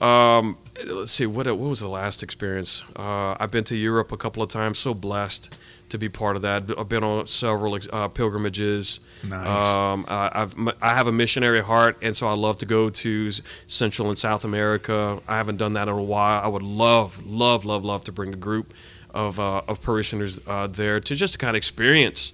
Um, 0.00 0.56
let's 0.86 1.12
see, 1.12 1.26
what 1.26 1.46
what 1.46 1.58
was 1.58 1.80
the 1.80 1.88
last 1.88 2.22
experience? 2.22 2.84
Uh, 2.96 3.36
I've 3.38 3.50
been 3.50 3.64
to 3.64 3.76
Europe 3.76 4.12
a 4.12 4.16
couple 4.16 4.42
of 4.42 4.48
times. 4.48 4.78
So 4.78 4.94
blessed 4.94 5.56
to 5.92 5.98
be 5.98 6.08
part 6.08 6.36
of 6.36 6.42
that. 6.42 6.64
I've 6.76 6.88
been 6.88 7.04
on 7.04 7.26
several 7.26 7.78
uh, 7.92 8.08
pilgrimages. 8.08 9.00
Nice. 9.26 9.70
Um, 9.70 10.04
I, 10.08 10.30
I've 10.34 10.54
I 10.82 10.90
have 10.94 11.06
a 11.06 11.12
missionary 11.12 11.62
heart, 11.62 11.96
and 12.02 12.16
so 12.16 12.26
I 12.26 12.34
love 12.34 12.58
to 12.58 12.66
go 12.66 12.90
to 12.90 13.30
Central 13.66 14.08
and 14.08 14.18
South 14.18 14.44
America. 14.44 15.20
I 15.28 15.36
haven't 15.36 15.56
done 15.58 15.72
that 15.74 15.88
in 15.88 15.94
a 15.94 16.02
while. 16.02 16.42
I 16.44 16.48
would 16.48 16.62
love, 16.62 17.24
love, 17.24 17.64
love, 17.64 17.84
love 17.84 18.04
to 18.04 18.12
bring 18.12 18.32
a 18.34 18.36
group 18.36 18.74
of 19.14 19.38
uh, 19.38 19.62
of 19.68 19.80
parishioners 19.82 20.40
uh, 20.48 20.66
there 20.66 20.98
to 21.00 21.14
just 21.14 21.34
to 21.34 21.38
kind 21.38 21.50
of 21.50 21.56
experience 21.56 22.32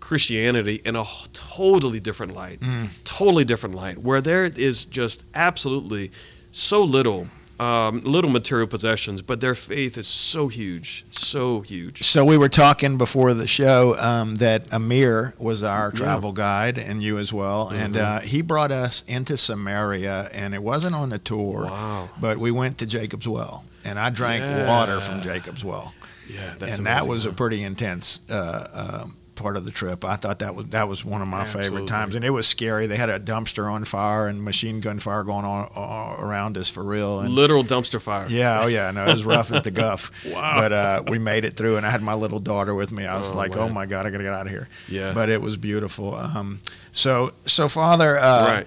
Christianity 0.00 0.80
in 0.84 0.94
a 0.96 1.04
totally 1.32 2.00
different 2.00 2.34
light, 2.34 2.60
totally 3.04 3.44
different 3.44 3.74
light, 3.74 3.98
where 3.98 4.20
there 4.20 4.44
is 4.44 4.84
just 4.84 5.24
absolutely 5.34 6.10
so 6.52 6.82
little. 6.82 7.26
Um, 7.60 8.00
little 8.02 8.30
material 8.30 8.68
possessions, 8.68 9.20
but 9.20 9.40
their 9.40 9.56
faith 9.56 9.98
is 9.98 10.06
so 10.06 10.46
huge, 10.46 11.04
so 11.10 11.60
huge. 11.60 12.04
So 12.04 12.24
we 12.24 12.36
were 12.38 12.48
talking 12.48 12.96
before 12.98 13.34
the 13.34 13.48
show 13.48 13.96
um, 13.98 14.36
that 14.36 14.72
Amir 14.72 15.34
was 15.40 15.64
our 15.64 15.90
travel 15.90 16.30
guide, 16.32 16.78
and 16.78 17.02
you 17.02 17.18
as 17.18 17.32
well, 17.32 17.70
and 17.70 17.94
Mm-hmm. 17.96 18.16
uh, 18.18 18.20
he 18.20 18.42
brought 18.42 18.70
us 18.70 19.02
into 19.08 19.36
Samaria, 19.36 20.28
and 20.32 20.54
it 20.54 20.62
wasn't 20.62 20.94
on 20.94 21.08
the 21.10 21.18
tour, 21.18 21.64
Wow. 21.64 22.08
but 22.20 22.38
we 22.38 22.52
went 22.52 22.78
to 22.78 22.86
Jacob's 22.86 23.26
Well, 23.26 23.64
and 23.84 23.98
I 23.98 24.10
drank 24.10 24.42
Yeah. 24.42 24.68
water 24.68 25.00
from 25.00 25.20
Jacob's 25.20 25.64
Well, 25.64 25.92
Yeah, 26.32 26.54
that's 26.58 26.78
and 26.78 26.86
that 26.86 26.98
amazing, 26.98 27.08
was 27.10 27.24
a 27.24 27.32
pretty 27.32 27.64
intense. 27.64 28.20
Uh, 28.30 28.68
uh, 28.72 29.06
part 29.38 29.56
of 29.56 29.64
the 29.64 29.70
trip 29.70 30.04
i 30.04 30.16
thought 30.16 30.40
that 30.40 30.54
was 30.54 30.66
that 30.68 30.88
was 30.88 31.04
one 31.04 31.22
of 31.22 31.28
my 31.28 31.44
favorite 31.44 31.86
times 31.86 32.14
and 32.14 32.24
it 32.24 32.30
was 32.30 32.46
scary 32.46 32.86
they 32.86 32.96
had 32.96 33.08
a 33.08 33.18
dumpster 33.20 33.70
on 33.70 33.84
fire 33.84 34.26
and 34.26 34.42
machine 34.42 34.80
gun 34.80 34.98
fire 34.98 35.22
going 35.22 35.44
on 35.44 35.68
all 35.74 36.16
around 36.20 36.58
us 36.58 36.68
for 36.68 36.82
real 36.82 37.20
and 37.20 37.32
literal 37.32 37.62
dumpster 37.62 38.02
fire. 38.02 38.26
yeah, 38.28 38.60
oh 38.62 38.66
yeah, 38.66 38.90
no, 38.90 39.04
it 39.06 39.12
was 39.14 39.24
rough 39.24 39.52
as 39.52 39.62
the 39.62 39.70
guff. 39.70 40.10
Wow. 40.32 40.60
But 40.60 40.72
uh, 40.72 41.02
we 41.08 41.18
made 41.18 41.44
it 41.44 41.54
through, 41.54 41.76
and 41.76 41.86
I 41.86 41.90
had 41.90 42.02
my 42.02 42.14
little 42.14 42.40
daughter 42.40 42.74
with 42.74 42.92
me. 42.92 43.06
I 43.06 43.16
was 43.16 43.32
Oh, 43.32 43.36
like, 43.36 43.52
man. 43.54 43.60
oh 43.60 43.68
my 43.68 43.86
god, 43.86 44.04
I 44.06 44.10
gotta 44.10 44.24
get 44.24 44.32
out 44.32 44.46
of 44.46 44.52
here. 44.52 44.68
Yeah. 44.88 45.12
But 45.14 45.28
it 45.28 45.40
was 45.40 45.56
beautiful. 45.56 46.14
Um, 46.14 46.60
so, 46.90 47.32
so 47.46 47.68
Father, 47.68 48.18
uh, 48.18 48.46
right. 48.48 48.66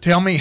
tell 0.00 0.20
me, 0.20 0.38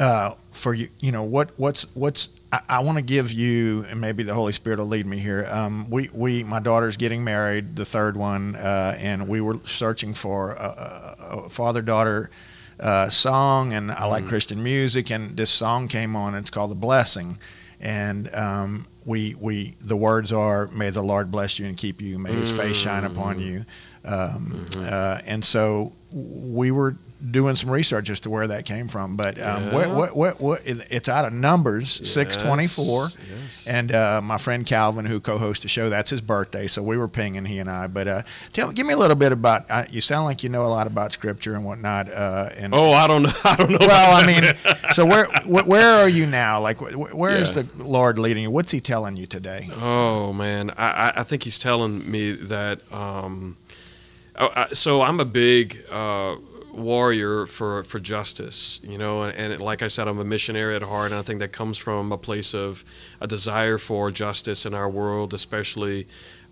uh, 0.00 0.32
for 0.50 0.74
you, 0.74 0.88
you 1.00 1.12
know, 1.12 1.22
what, 1.22 1.50
what's, 1.56 1.94
what's, 1.94 2.38
I, 2.52 2.60
I 2.68 2.80
want 2.80 2.98
to 2.98 3.04
give 3.04 3.32
you, 3.32 3.84
and 3.88 4.00
maybe 4.00 4.22
the 4.22 4.34
Holy 4.34 4.52
Spirit 4.52 4.78
will 4.78 4.86
lead 4.86 5.06
me 5.06 5.18
here. 5.18 5.48
Um, 5.50 5.88
we, 5.90 6.10
we, 6.12 6.44
my 6.44 6.60
daughter's 6.60 6.96
getting 6.96 7.24
married, 7.24 7.74
the 7.74 7.84
third 7.84 8.16
one, 8.16 8.54
uh, 8.56 8.96
and 8.98 9.26
we 9.26 9.40
were 9.40 9.58
searching 9.64 10.14
for 10.14 10.52
a, 10.52 11.16
a, 11.20 11.36
a 11.44 11.48
father-daughter 11.48 12.30
uh, 12.78 13.08
song, 13.08 13.72
and 13.72 13.90
I 13.90 14.04
like 14.06 14.26
Christian 14.26 14.62
music, 14.62 15.10
and 15.10 15.36
this 15.36 15.50
song 15.50 15.88
came 15.88 16.14
on. 16.14 16.34
It's 16.34 16.50
called 16.50 16.70
"The 16.70 16.76
Blessing," 16.76 17.38
and 17.80 18.32
um, 18.34 18.86
we, 19.06 19.34
we, 19.40 19.74
the 19.80 19.96
words 19.96 20.32
are, 20.32 20.66
"May 20.68 20.90
the 20.90 21.02
Lord 21.02 21.30
bless 21.30 21.58
you 21.58 21.66
and 21.66 21.76
keep 21.76 22.00
you. 22.02 22.18
May 22.18 22.32
His 22.32 22.52
face 22.52 22.76
shine 22.76 23.04
upon 23.04 23.40
you." 23.40 23.64
Um, 24.04 24.66
uh, 24.78 25.18
and 25.26 25.44
so 25.44 25.92
we 26.12 26.72
were 26.72 26.96
doing 27.30 27.54
some 27.54 27.70
research 27.70 28.10
as 28.10 28.20
to 28.20 28.30
where 28.30 28.46
that 28.48 28.64
came 28.64 28.88
from. 28.88 29.16
But 29.16 29.40
um, 29.40 29.72
what, 29.72 29.86
Yeah. 29.88 29.94
what, 29.94 30.16
what, 30.16 30.40
what, 30.40 30.66
it- 30.66 30.86
it's 30.90 31.08
out 31.08 31.24
of 31.24 31.32
Numbers 31.32 31.88
six 32.08 32.36
twenty 32.36 32.66
four, 32.66 33.04
Yes, 33.04 33.16
yes. 33.30 33.66
and 33.68 33.92
uh, 33.92 34.20
my 34.22 34.38
friend 34.38 34.66
Calvin, 34.66 35.04
who 35.04 35.20
co-hosts 35.20 35.62
the 35.62 35.68
show, 35.68 35.88
that's 35.88 36.10
his 36.10 36.20
birthday. 36.20 36.66
So 36.66 36.82
we 36.82 36.96
were 36.96 37.08
pinging 37.08 37.44
he 37.44 37.58
and 37.58 37.70
I. 37.70 37.86
But 37.86 38.08
uh, 38.08 38.22
tell, 38.52 38.72
give 38.72 38.86
me 38.86 38.94
a 38.94 38.96
little 38.96 39.16
bit 39.16 39.30
about. 39.32 39.70
Uh, 39.70 39.84
you 39.90 40.00
sound 40.00 40.24
like 40.24 40.42
you 40.42 40.48
know 40.48 40.62
a 40.64 40.66
lot 40.66 40.86
about 40.86 41.12
Scripture 41.12 41.54
and 41.54 41.64
whatnot. 41.64 42.10
Uh, 42.12 42.48
and 42.56 42.74
Oh, 42.74 42.90
I 42.92 43.06
don't 43.06 43.22
know. 43.22 43.32
I 43.44 43.56
don't 43.56 43.70
know. 43.70 43.78
well, 43.80 44.22
I 44.22 44.26
mean, 44.26 44.44
so 44.92 45.06
where 45.06 45.26
where 45.46 46.00
are 46.02 46.08
you 46.08 46.26
now? 46.26 46.60
Like, 46.60 46.78
wh- 46.78 47.14
where 47.14 47.36
is 47.36 47.54
Yeah. 47.54 47.62
the 47.62 47.84
Lord 47.84 48.18
leading 48.18 48.42
you? 48.42 48.50
What's 48.50 48.72
He 48.72 48.80
telling 48.80 49.16
you 49.16 49.26
today? 49.26 49.68
Oh 49.80 50.32
man, 50.32 50.70
I, 50.76 50.86
I- 50.86 51.12
I 51.16 51.22
think 51.22 51.44
he's 51.44 51.58
telling 51.58 52.10
me 52.10 52.32
that. 52.32 52.80
Um, 52.92 53.56
oh, 54.38 54.48
I- 54.56 54.68
so 54.72 55.02
I'm 55.02 55.20
a 55.20 55.24
big 55.24 55.78
uh, 55.90 56.36
warrior 56.72 57.46
for 57.46 57.84
for 57.84 57.98
justice, 57.98 58.80
you 58.82 58.98
know, 58.98 59.22
and, 59.24 59.52
and 59.52 59.62
like 59.62 59.82
I 59.82 59.88
said, 59.88 60.08
I'm 60.08 60.18
a 60.18 60.24
missionary 60.24 60.74
at 60.74 60.82
heart, 60.82 61.10
and 61.10 61.18
I 61.18 61.22
think 61.22 61.38
that 61.40 61.52
comes 61.52 61.78
from 61.78 62.12
a 62.12 62.18
place 62.18 62.54
of 62.54 62.84
a 63.20 63.26
desire 63.26 63.78
for 63.78 64.10
justice 64.10 64.66
in 64.66 64.74
our 64.74 64.88
world, 64.88 65.34
especially 65.34 66.06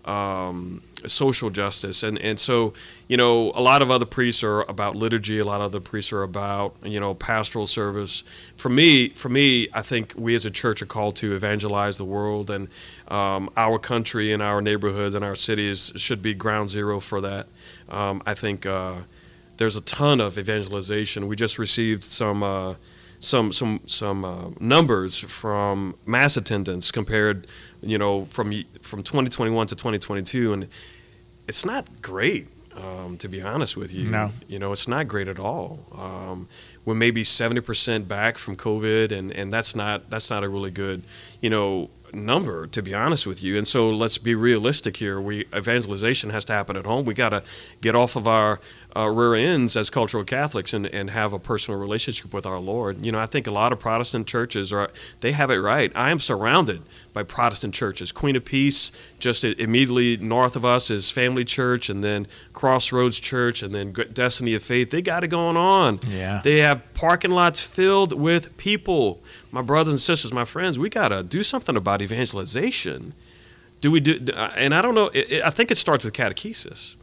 um, 0.05 0.81
social 1.05 1.49
justice, 1.49 2.03
and 2.03 2.17
and 2.19 2.39
so 2.39 2.73
you 3.11 3.17
know, 3.17 3.51
a 3.55 3.61
lot 3.61 3.81
of 3.81 3.91
other 3.91 4.05
priests 4.05 4.41
are 4.41 4.61
about 4.61 4.95
liturgy, 4.95 5.37
a 5.37 5.43
lot 5.43 5.59
of 5.59 5.65
other 5.65 5.81
priests 5.81 6.13
are 6.13 6.23
about 6.23 6.75
you 6.81 6.99
know 6.99 7.13
pastoral 7.13 7.67
service. 7.67 8.23
For 8.55 8.69
me, 8.69 9.09
for 9.09 9.27
me, 9.27 9.67
I 9.73 9.81
think 9.81 10.13
we 10.15 10.33
as 10.33 10.45
a 10.45 10.49
church 10.49 10.81
are 10.81 10.85
called 10.85 11.17
to 11.17 11.35
evangelize 11.35 11.97
the 11.97 12.05
world, 12.05 12.49
and 12.49 12.69
um, 13.09 13.49
our 13.57 13.77
country 13.77 14.31
and 14.31 14.41
our 14.41 14.61
neighborhoods 14.61 15.13
and 15.13 15.25
our 15.25 15.35
cities 15.35 15.91
should 15.97 16.21
be 16.21 16.33
ground 16.33 16.69
zero 16.69 17.01
for 17.01 17.19
that. 17.19 17.47
Um, 17.89 18.23
I 18.25 18.33
think 18.33 18.65
uh, 18.65 18.95
there's 19.57 19.75
a 19.75 19.81
ton 19.81 20.19
of 20.21 20.37
evangelization. 20.37 21.27
We 21.27 21.35
just 21.35 21.57
received 21.59 22.03
some 22.03 22.43
uh, 22.43 22.75
some 23.19 23.51
some 23.51 23.81
some 23.85 24.25
uh, 24.25 24.49
numbers 24.59 25.19
from 25.19 25.95
mass 26.05 26.37
attendance 26.37 26.91
compared, 26.91 27.47
you 27.81 27.97
know, 27.97 28.25
from 28.25 28.51
from 28.81 29.03
2021 29.03 29.67
to 29.67 29.75
2022, 29.75 30.53
and 30.53 30.67
it's 31.47 31.65
not 31.65 32.01
great. 32.01 32.47
Um, 32.73 33.17
to 33.17 33.27
be 33.27 33.41
honest 33.41 33.75
with 33.75 33.93
you, 33.93 34.09
No. 34.09 34.31
you 34.47 34.57
know, 34.57 34.71
it's 34.71 34.87
not 34.87 35.05
great 35.09 35.27
at 35.27 35.37
all. 35.37 35.79
Um, 35.93 36.47
we're 36.85 36.95
maybe 36.95 37.21
70% 37.23 38.07
back 38.07 38.37
from 38.37 38.55
COVID, 38.55 39.11
and, 39.11 39.29
and 39.29 39.51
that's 39.51 39.75
not 39.75 40.09
that's 40.09 40.29
not 40.29 40.45
a 40.45 40.47
really 40.49 40.71
good, 40.71 41.03
you 41.41 41.49
know, 41.49 41.89
number 42.13 42.67
to 42.67 42.81
be 42.81 42.93
honest 42.93 43.27
with 43.27 43.43
you. 43.43 43.57
And 43.57 43.67
so 43.67 43.89
let's 43.89 44.17
be 44.17 44.35
realistic 44.35 44.97
here. 44.97 45.19
We 45.19 45.41
evangelization 45.53 46.29
has 46.29 46.45
to 46.45 46.53
happen 46.53 46.77
at 46.77 46.85
home. 46.85 47.03
We 47.03 47.13
got 47.13 47.29
to 47.29 47.43
get 47.81 47.93
off 47.93 48.15
of 48.15 48.25
our 48.25 48.61
uh, 48.95 49.07
rear 49.07 49.33
ends 49.35 49.75
as 49.77 49.89
cultural 49.89 50.23
Catholics 50.23 50.73
and, 50.73 50.85
and 50.87 51.09
have 51.11 51.33
a 51.33 51.39
personal 51.39 51.79
relationship 51.79 52.33
with 52.33 52.45
our 52.45 52.59
Lord. 52.59 53.05
You 53.05 53.11
know, 53.11 53.19
I 53.19 53.25
think 53.25 53.47
a 53.47 53.51
lot 53.51 53.71
of 53.71 53.79
Protestant 53.79 54.27
churches 54.27 54.71
are 54.73 54.89
they 55.21 55.31
have 55.31 55.49
it 55.49 55.57
right. 55.59 55.91
I 55.95 56.11
am 56.11 56.19
surrounded 56.19 56.81
by 57.13 57.23
Protestant 57.23 57.73
churches. 57.73 58.11
Queen 58.11 58.35
of 58.35 58.45
Peace, 58.45 58.91
just 59.19 59.43
immediately 59.43 60.15
north 60.17 60.55
of 60.55 60.63
us, 60.63 60.89
is 60.89 61.09
Family 61.11 61.43
Church, 61.43 61.89
and 61.89 62.03
then 62.03 62.25
Crossroads 62.53 63.19
Church, 63.19 63.61
and 63.63 63.73
then 63.75 63.91
Destiny 64.13 64.53
of 64.53 64.63
Faith. 64.63 64.91
They 64.91 65.01
got 65.01 65.23
it 65.23 65.27
going 65.27 65.57
on. 65.57 65.99
Yeah. 66.07 66.41
They 66.43 66.59
have 66.61 66.93
parking 66.93 67.31
lots 67.31 67.59
filled 67.59 68.13
with 68.19 68.55
people. 68.57 69.21
My 69.51 69.61
brothers 69.61 69.91
and 69.93 69.99
sisters, 69.99 70.31
my 70.33 70.45
friends, 70.45 70.79
we 70.79 70.89
got 70.89 71.09
to 71.09 71.21
do 71.23 71.43
something 71.43 71.75
about 71.75 72.01
evangelization. 72.01 73.13
Do 73.81 73.91
we 73.91 73.99
do? 73.99 74.19
uh, 74.33 74.51
And 74.55 74.73
I 74.73 74.81
don't 74.81 74.95
know. 74.95 75.09
I 75.43 75.49
think 75.49 75.71
it 75.71 75.77
starts 75.77 76.05
with 76.05 76.13
catechesis. 76.13 76.95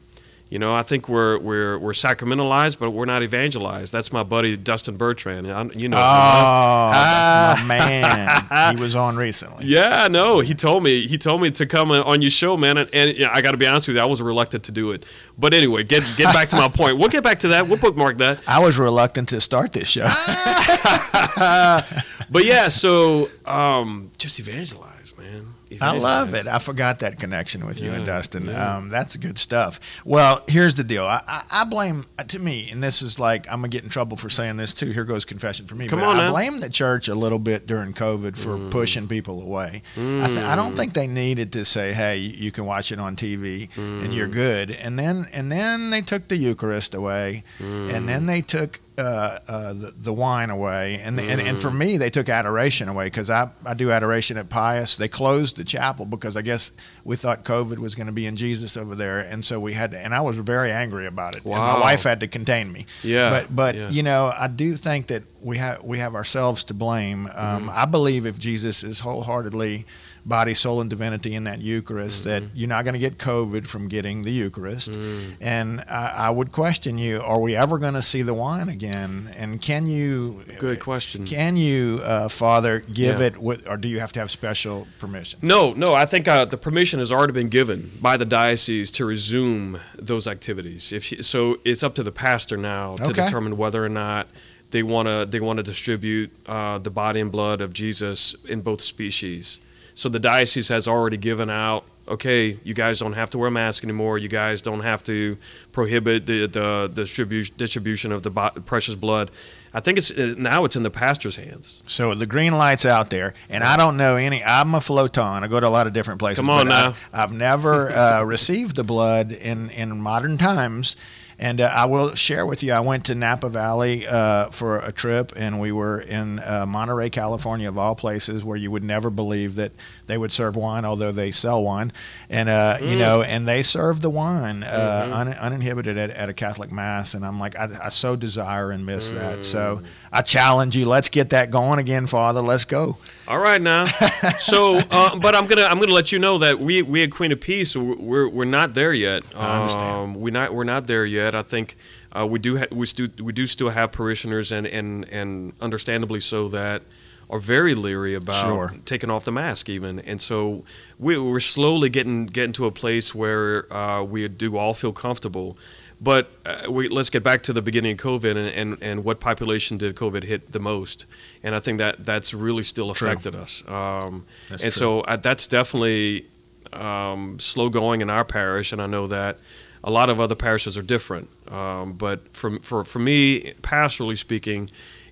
You 0.51 0.59
know, 0.59 0.75
I 0.75 0.83
think 0.83 1.09
we're 1.09 1.39
we're 1.39 1.79
we're 1.79 1.93
sacramentalized, 1.93 2.79
but 2.79 2.91
we're 2.91 3.05
not 3.05 3.23
evangelized. 3.23 3.93
That's 3.93 4.13
my 4.13 4.23
buddy 4.23 4.57
Dustin 4.57 4.97
Bertrand. 4.97 5.51
I, 5.51 5.65
you 5.75 5.89
know. 5.89 5.99
Oh, 5.99 6.91
that's 6.91 7.61
my 7.63 7.69
man. 7.79 8.77
He 8.77 8.83
was 8.83 8.95
on 8.95 9.17
recently. 9.17 9.67
Yeah, 9.67 10.09
no, 10.11 10.41
he 10.41 10.55
told 10.55 10.83
me 10.83 11.07
he 11.07 11.19
told 11.19 11.43
me 11.43 11.51
to 11.51 11.67
come 11.67 11.91
on 11.91 12.23
your 12.23 12.31
show, 12.31 12.57
man, 12.57 12.79
and, 12.79 12.89
and 12.95 13.17
yeah, 13.17 13.29
I 13.33 13.43
got 13.43 13.51
to 13.51 13.59
be 13.59 13.67
honest 13.67 13.89
with 13.89 13.99
you, 13.99 14.03
I 14.03 14.07
was 14.07 14.23
reluctant 14.23 14.65
to 14.65 14.73
do 14.73 14.93
it. 14.93 15.05
But 15.39 15.53
anyway, 15.53 15.85
get 15.85 16.03
get 16.17 16.33
back 16.33 16.49
to 16.49 16.57
my 16.57 16.69
point. 16.69 16.97
We'll 16.97 17.11
get 17.11 17.23
back 17.23 17.41
to 17.41 17.49
that. 17.49 17.69
We'll 17.69 17.79
bookmark 17.79 18.17
that. 18.19 18.41
I 18.49 18.61
was 18.61 18.79
reluctant 18.79 19.29
to 19.31 19.41
start 19.41 19.73
this 19.73 19.89
show. 19.89 20.07
But 22.31 22.45
yeah, 22.45 22.69
so 22.69 23.29
um, 23.47 24.11
just 24.19 24.39
evangelize, 24.39 25.15
man. 25.17 25.47
I 25.81 25.97
love 25.97 26.29
evangelize. 26.31 26.47
it. 26.47 26.49
I 26.49 26.59
forgot 26.59 26.99
that 27.01 27.19
connection 27.19 27.67
with 27.67 27.81
you 27.81 27.91
and 27.93 28.07
Dustin. 28.07 28.47
yeah. 28.47 28.77
Um, 28.77 28.89
that's 28.89 29.17
good 29.17 29.39
stuff. 29.39 29.81
Well, 30.05 30.43
here's 30.49 30.75
the 30.75 30.85
deal. 30.85 31.05
I, 31.05 31.21
I, 31.27 31.43
I 31.51 31.65
blame 31.65 32.07
to 32.27 32.39
me, 32.39 32.71
and 32.71 32.83
this 32.83 33.03
is 33.03 33.19
like 33.19 33.47
I'm 33.51 33.59
gonna 33.61 33.69
get 33.69 33.83
in 33.85 33.89
trouble 33.91 34.17
for 34.17 34.31
saying 34.31 34.57
this 34.57 34.73
too. 34.75 34.91
Here 34.91 35.05
goes 35.05 35.25
confession 35.25 35.67
for 35.67 35.75
me. 35.75 35.87
Come 35.87 36.01
but 36.01 36.09
on 36.09 36.17
I 36.17 36.27
now. 36.27 36.31
blame 36.33 36.61
the 36.61 36.71
church 36.71 37.09
a 37.09 37.15
little 37.15 37.39
bit 37.39 37.67
during 37.67 37.93
COVID 37.93 38.37
for 38.37 38.57
Mm. 38.57 38.71
pushing 38.71 39.09
people 39.09 39.43
away. 39.43 39.83
I, 39.97 40.27
th- 40.27 40.39
I 40.39 40.57
don't 40.57 40.75
think 40.77 40.95
they 40.95 41.07
needed 41.07 41.53
to 41.53 41.65
say, 41.65 41.93
"Hey, 41.93 42.17
you 42.19 42.51
can 42.51 42.65
watch 42.67 42.91
it 42.93 42.99
on 42.99 43.15
TV 43.17 43.69
and 43.77 44.13
you're 44.15 44.29
Mm. 44.29 44.33
good." 44.33 44.71
And 44.71 44.99
then 44.99 45.27
and 45.33 45.51
then 45.53 45.91
they 45.91 46.01
took 46.01 46.29
the 46.29 46.37
Eucharist 46.37 46.95
away, 46.95 47.43
Mm. 47.59 47.93
and 47.95 48.09
then 48.09 48.27
they 48.27 48.41
took. 48.41 48.81
Uh, 48.99 49.39
uh, 49.47 49.73
the, 49.75 49.93
the 49.97 50.13
wine 50.13 50.51
away, 50.51 51.01
and, 51.05 51.21
and 51.21 51.41
and 51.41 51.57
Mm. 51.57 51.63
for 51.63 51.71
me, 51.71 51.99
they 51.99 52.11
took 52.11 52.29
adoration 52.29 52.89
away 52.89 53.05
because 53.07 53.31
I, 53.31 53.49
I 53.65 53.75
do 53.75 53.93
adoration 53.93 54.37
at 54.39 54.49
Pius. 54.49 54.97
They 54.97 55.07
closed 55.07 55.57
the 55.57 55.63
chapel 55.63 56.05
because 56.05 56.37
I 56.37 56.43
guess 56.43 56.73
we 57.05 57.15
thought 57.15 57.45
COVID 57.45 57.79
was 57.79 57.95
going 57.95 58.09
to 58.09 58.13
be 58.13 58.27
in 58.27 58.35
Jesus 58.35 58.77
over 58.77 58.97
there, 58.97 59.21
and 59.21 59.45
so 59.45 59.61
we 59.61 59.73
had 59.75 59.93
to. 59.93 59.99
And 60.01 60.13
I 60.13 60.21
was 60.23 60.37
very 60.39 60.73
angry 60.73 61.07
about 61.07 61.37
it. 61.37 61.45
And 61.45 61.55
my 61.55 61.79
wife 61.79 62.03
had 62.03 62.19
to 62.21 62.27
contain 62.27 62.73
me. 62.73 62.87
Yeah, 63.05 63.31
But 63.31 63.55
but 63.55 63.75
yeah. 63.77 63.89
you 63.91 64.03
know, 64.03 64.33
I 64.37 64.49
do 64.49 64.75
think 64.75 65.07
that 65.07 65.23
we 65.45 65.59
have 65.59 65.85
we 65.85 65.99
have 65.99 66.17
ourselves 66.17 66.65
to 66.65 66.75
blame. 66.75 67.27
Um, 67.27 67.33
Mm-hmm. 67.69 67.71
I 67.73 67.85
believe 67.85 68.27
if 68.27 68.37
Jesus 68.39 68.83
is 68.83 68.99
wholeheartedly 69.01 69.85
body, 70.29 70.53
soul, 70.55 70.81
and 70.81 70.91
divinity 70.91 71.35
in 71.35 71.45
that 71.45 71.61
Eucharist, 71.61 72.25
that 72.25 72.43
Mm-hmm. 72.43 72.57
you're 72.59 72.69
not 72.69 72.85
going 72.85 72.93
to 72.93 72.99
get 73.01 73.17
COVID 73.19 73.67
from 73.67 73.89
getting 73.89 74.23
the 74.23 74.31
Eucharist. 74.31 74.91
Mm. 74.93 75.35
And 75.41 75.81
I, 75.89 76.13
I 76.27 76.31
would 76.31 76.53
question 76.53 76.99
you: 76.99 77.21
Are 77.23 77.41
we 77.41 77.57
ever 77.57 77.79
going 77.79 77.95
to 77.95 78.03
see 78.03 78.23
the 78.23 78.35
wine 78.35 78.69
again? 78.69 79.31
And 79.37 79.61
can 79.61 79.87
you? 79.87 80.43
Good 80.59 80.81
question. 80.81 81.25
Can 81.27 81.57
you, 81.57 82.01
uh, 82.05 82.29
Father, 82.29 82.81
give 82.81 83.21
Yeah. 83.21 83.27
it, 83.27 83.39
with, 83.39 83.67
or 83.67 83.77
do 83.77 83.89
you 83.89 84.01
have 84.01 84.13
to 84.13 84.21
have 84.21 84.31
special 84.31 84.87
permission? 84.99 85.39
No, 85.43 85.73
no. 85.73 85.95
I 85.95 86.05
think 86.07 86.29
uh, 86.29 86.45
the 86.45 86.59
permission 86.59 86.99
has 86.99 87.11
already 87.11 87.33
been 87.33 87.49
given 87.49 87.91
by 88.01 88.17
the 88.17 88.25
diocese 88.27 88.91
to 88.93 89.05
resume 89.07 89.79
those 89.99 90.29
activities. 90.29 90.93
If 90.93 91.25
so, 91.25 91.59
it's 91.65 91.83
up 91.83 91.95
to 91.95 92.03
the 92.03 92.13
pastor 92.13 92.57
now 92.57 92.97
to 92.97 93.11
Okay. 93.11 93.25
determine 93.25 93.57
whether 93.57 93.83
or 93.85 93.89
not 93.89 94.27
they 94.71 94.83
want 94.83 95.09
to 95.09 95.25
they 95.29 95.41
want 95.41 95.57
to 95.57 95.63
distribute 95.63 96.31
uh, 96.47 96.77
the 96.79 96.91
body 96.91 97.21
and 97.21 97.33
blood 97.33 97.61
of 97.63 97.73
Jesus 97.73 98.35
in 98.45 98.61
both 98.61 98.81
species. 98.83 99.61
So 99.99 100.09
the 100.09 100.21
diocese 100.21 100.69
has 100.69 100.87
already 100.87 101.17
given 101.17 101.51
out. 101.51 101.85
Okay, 102.07 102.57
you 102.63 102.73
guys 102.73 103.01
don't 103.01 103.15
have 103.15 103.31
to 103.31 103.39
wear 103.39 103.49
a 103.49 103.51
mask 103.51 103.83
anymore. 103.83 104.17
You 104.17 104.29
guys 104.29 104.63
don't 104.63 104.83
have 104.83 105.03
to 105.03 105.37
prohibit 105.73 106.25
the 106.25 106.47
the 106.47 106.89
distribution 106.95 107.57
distribution 107.59 108.13
of 108.13 108.23
the 108.23 108.31
bo- 108.31 108.51
precious 108.65 108.95
blood. 108.95 109.29
I 109.75 109.81
think 109.81 109.99
it's 109.99 110.13
uh, 110.13 110.37
now 110.39 110.65
it's 110.65 110.77
in 110.77 110.85
the 110.85 110.91
pastor's 110.91 111.35
hands. 111.35 111.83
So 111.89 112.15
the 112.15 112.27
green 112.27 112.57
light's 112.57 112.87
out 112.87 113.11
there, 113.11 113.35
and 113.51 113.65
I 113.65 113.77
don't 113.77 113.97
know 113.97 114.15
any. 114.15 114.43
I'm 114.45 114.73
a 114.77 114.79
floton. 114.79 115.43
I 115.43 115.49
go 115.49 115.59
to 115.59 115.67
a 115.67 115.69
lot 115.69 115.89
of 115.89 115.95
different 115.95 116.21
places. 116.21 116.39
Come 116.39 116.51
on 116.51 116.69
now. 116.69 116.95
I, 117.13 117.21
have 117.21 117.33
never 117.33 117.91
uh, 117.91 118.23
received 118.23 118.77
the 118.77 118.85
blood 118.85 119.33
in 119.33 119.69
in 119.71 120.01
modern 120.01 120.39
times. 120.39 120.95
And 121.39 121.61
uh, 121.61 121.71
I 121.73 121.85
will 121.85 122.15
share 122.15 122.45
with 122.45 122.63
you, 122.63 122.73
I 122.73 122.81
went 122.81 123.05
to 123.07 123.15
Napa 123.15 123.49
Valley 123.49 124.07
uh, 124.07 124.51
for 124.51 124.79
a 124.81 124.91
trip, 124.91 125.33
and 125.37 125.61
we 125.61 125.71
were 125.71 126.01
in 126.01 126.41
uh, 126.41 126.67
Monterey, 126.67 127.11
California, 127.11 127.69
of 127.69 127.79
all 127.79 127.95
places, 127.95 128.43
where 128.43 128.57
you 128.57 128.71
would 128.73 128.83
never 128.83 129.09
believe 129.09 129.55
that 129.55 129.73
they 130.09 130.19
would 130.19 130.33
serve 130.33 130.57
wine, 130.57 130.85
although 130.85 131.13
they 131.13 131.31
sell 131.31 131.63
wine. 131.63 131.93
And 132.29 132.49
uh, 132.49 132.79
you 132.81 132.97
Mm. 132.97 132.99
know, 132.99 133.23
and 133.23 133.47
they 133.47 133.63
serve 133.63 134.01
the 134.03 134.11
wine 134.11 134.65
uh, 134.65 135.07
Mhm. 135.09 135.13
un- 135.15 135.35
uninhibited 135.35 135.97
at, 135.97 136.11
at 136.11 136.29
a 136.29 136.35
Catholic 136.35 136.73
mass, 136.73 137.15
and 137.15 137.25
I'm 137.25 137.39
like, 137.39 137.57
I, 137.57 137.69
I 137.85 137.89
so 137.91 138.17
desire 138.17 138.71
and 138.73 138.85
miss 138.85 139.13
that. 139.13 139.39
Mm. 139.39 139.45
So 139.45 139.83
I 140.13 140.23
challenge 140.23 140.77
you. 140.77 140.87
Let's 140.87 141.09
get 141.09 141.31
that 141.31 141.51
going 141.51 141.79
again, 141.79 142.07
Father. 142.09 142.41
Let's 142.43 142.65
go. 142.65 142.97
All 143.29 143.39
right 143.39 143.61
now. 143.63 143.85
So, 144.39 144.81
uh, 144.91 145.19
but 145.19 145.35
I'm 145.37 145.47
gonna 145.47 145.63
I'm 145.63 145.79
gonna 145.79 145.93
let 145.93 146.11
you 146.13 146.19
know 146.19 146.39
that 146.39 146.59
we 146.59 146.83
we 146.83 147.03
at 147.05 147.11
Queen 147.11 147.31
of 147.33 147.41
Peace 147.41 147.77
we're 147.77 148.29
we're 148.29 148.45
not 148.45 148.75
there 148.75 148.93
yet. 148.93 149.23
I 149.37 149.57
understand. 149.59 149.95
Um, 149.95 150.15
we're 150.15 150.33
not 150.33 150.53
we're 150.55 150.65
not 150.65 150.87
there 150.87 151.05
yet. 151.07 151.35
I 151.35 151.43
think 151.43 151.77
uh, 152.19 152.27
we 152.27 152.39
do 152.39 152.59
ha- 152.59 152.67
we 152.73 152.87
still 152.87 153.09
we 153.21 153.33
do 153.33 153.47
still 153.47 153.71
have 153.71 153.93
parishioners 153.93 154.51
and 154.53 154.67
and 154.67 155.09
and 155.11 155.53
understandably 155.61 156.21
so 156.21 156.49
that 156.49 156.83
are 157.31 157.39
very 157.39 157.75
leery 157.75 158.15
about 158.15 158.47
Sure. 158.47 158.75
taking 158.85 159.11
off 159.11 159.25
the 159.25 159.33
mask 159.33 159.69
even. 159.69 160.01
And 160.01 160.21
so 160.21 160.65
we 160.99 161.19
we're 161.19 161.41
slowly 161.41 161.89
getting 161.91 162.27
getting 162.27 162.53
to 162.55 162.67
a 162.67 162.71
place 162.71 163.15
where 163.15 163.71
uh, 163.73 164.03
we 164.03 164.27
do 164.29 164.57
all 164.57 164.75
feel 164.75 164.93
comfortable. 164.93 165.57
But 166.01 166.31
uh, 166.47 166.71
we, 166.71 166.87
let's 166.87 167.11
get 167.11 167.25
back 167.25 167.43
to 167.43 167.53
the 167.53 167.61
beginning 167.61 167.93
of 167.93 167.99
COVID 167.99 168.31
and, 168.37 168.49
and, 168.49 168.83
and 168.83 169.05
what 169.05 169.19
population 169.19 169.79
did 169.79 169.97
COVID 169.97 170.23
hit 170.23 170.53
the 170.53 170.61
most? 170.61 171.07
And 171.43 171.57
I 171.57 171.61
think 171.61 171.79
that 171.79 172.07
that's 172.07 172.33
really 172.33 172.63
still 172.63 172.95
True. 172.95 173.09
affected 173.09 173.35
us. 173.35 173.65
Um, 173.69 174.25
and 174.49 174.61
true. 174.61 174.71
so 174.71 175.01
uh, 175.01 175.17
that's 175.17 175.49
definitely 175.49 176.27
um, 176.73 177.41
slow 177.41 177.69
going 177.69 178.01
in 178.01 178.11
our 178.11 178.25
parish, 178.25 178.73
and 178.73 178.81
I 178.81 178.87
know 178.87 179.09
that 179.09 179.39
a 179.83 179.91
lot 179.91 180.09
of 180.09 180.21
other 180.21 180.37
parishes 180.37 180.77
are 180.77 180.83
different. 180.83 181.31
Um, 181.51 181.95
but 181.95 182.29
for, 182.29 182.59
for 182.61 182.85
for 182.85 182.99
me, 183.01 183.55
pastorally 183.63 184.17
speaking, 184.19 184.71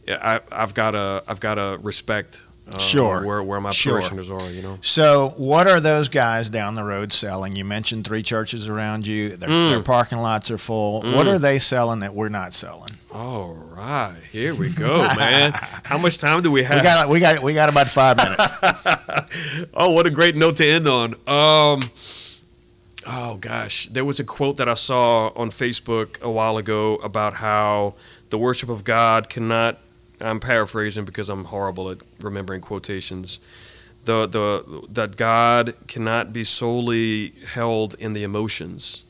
I, 0.09 0.41
I've 0.53 0.75
got 0.75 0.93
to 0.93 1.23
I've 1.29 1.41
got 1.41 1.55
to 1.55 1.79
respect 1.83 2.43
uh, 2.73 2.79
Sure. 2.79 3.25
where 3.25 3.43
where 3.43 3.61
my 3.61 3.71
Sure. 3.71 3.95
parishioners 4.01 4.29
are. 4.31 4.51
You 4.51 4.63
know, 4.63 4.79
So, 4.81 5.35
what 5.37 5.67
are 5.69 5.79
those 5.81 6.09
guys 6.09 6.51
down 6.51 6.75
the 6.75 6.83
road 6.85 7.13
selling? 7.13 7.55
You 7.57 7.65
mentioned 7.65 8.05
three 8.05 8.23
churches 8.25 8.67
around 8.69 9.07
you. 9.07 9.37
Their, 9.37 9.49
Mm. 9.49 9.71
their 9.71 9.83
parking 9.83 10.19
lots 10.19 10.51
are 10.51 10.59
full. 10.59 11.03
What 11.03 11.27
Mm. 11.27 11.35
are 11.35 11.39
they 11.39 11.59
selling 11.61 12.01
that 12.01 12.15
we're 12.15 12.29
not 12.29 12.53
selling? 12.53 12.93
all 13.15 13.55
right, 13.75 14.17
here 14.31 14.55
we 14.55 14.69
go, 14.69 14.99
man. 15.17 15.53
How 15.85 15.97
much 15.97 16.19
time 16.19 16.43
do 16.43 16.51
we 16.51 16.63
have? 16.65 16.75
We 16.77 16.83
got 16.83 17.09
we 17.09 17.21
got 17.21 17.43
we 17.43 17.55
got 17.55 17.69
about 17.71 17.89
five 17.89 18.17
minutes. 18.19 18.59
oh, 19.75 19.93
what 19.93 20.07
a 20.07 20.11
great 20.11 20.35
note 20.37 20.57
to 20.57 20.69
end 20.69 20.87
on. 20.89 21.15
Um, 21.27 21.91
oh 23.07 23.37
gosh, 23.41 23.87
there 23.89 24.05
was 24.05 24.19
a 24.21 24.25
quote 24.25 24.57
that 24.57 24.69
I 24.69 24.75
saw 24.75 25.29
on 25.37 25.51
Facebook 25.51 26.21
a 26.21 26.31
while 26.31 26.57
ago 26.59 26.97
about 26.97 27.35
how 27.35 27.95
the 28.31 28.39
worship 28.39 28.69
of 28.69 28.85
God 28.85 29.29
cannot. 29.29 29.79
I'm 30.21 30.41
paraphrasing 30.41 31.05
because 31.05 31.29
I'm 31.29 31.45
horrible 31.45 31.91
at 31.91 31.99
remembering 32.21 32.61
quotations. 32.61 33.39
The 34.05 34.27
the 34.27 34.87
that 34.91 35.17
God 35.17 35.75
cannot 35.89 36.33
be 36.33 36.45
solely 36.45 37.33
held 37.55 37.95
in 37.99 38.13
the 38.13 38.23
emotions, 38.23 39.05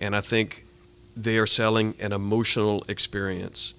and 0.00 0.14
I 0.14 0.20
think 0.20 0.64
they 1.16 1.38
are 1.38 1.46
selling 1.46 1.94
an 2.00 2.12
emotional 2.12 2.84
experience. 2.88 3.74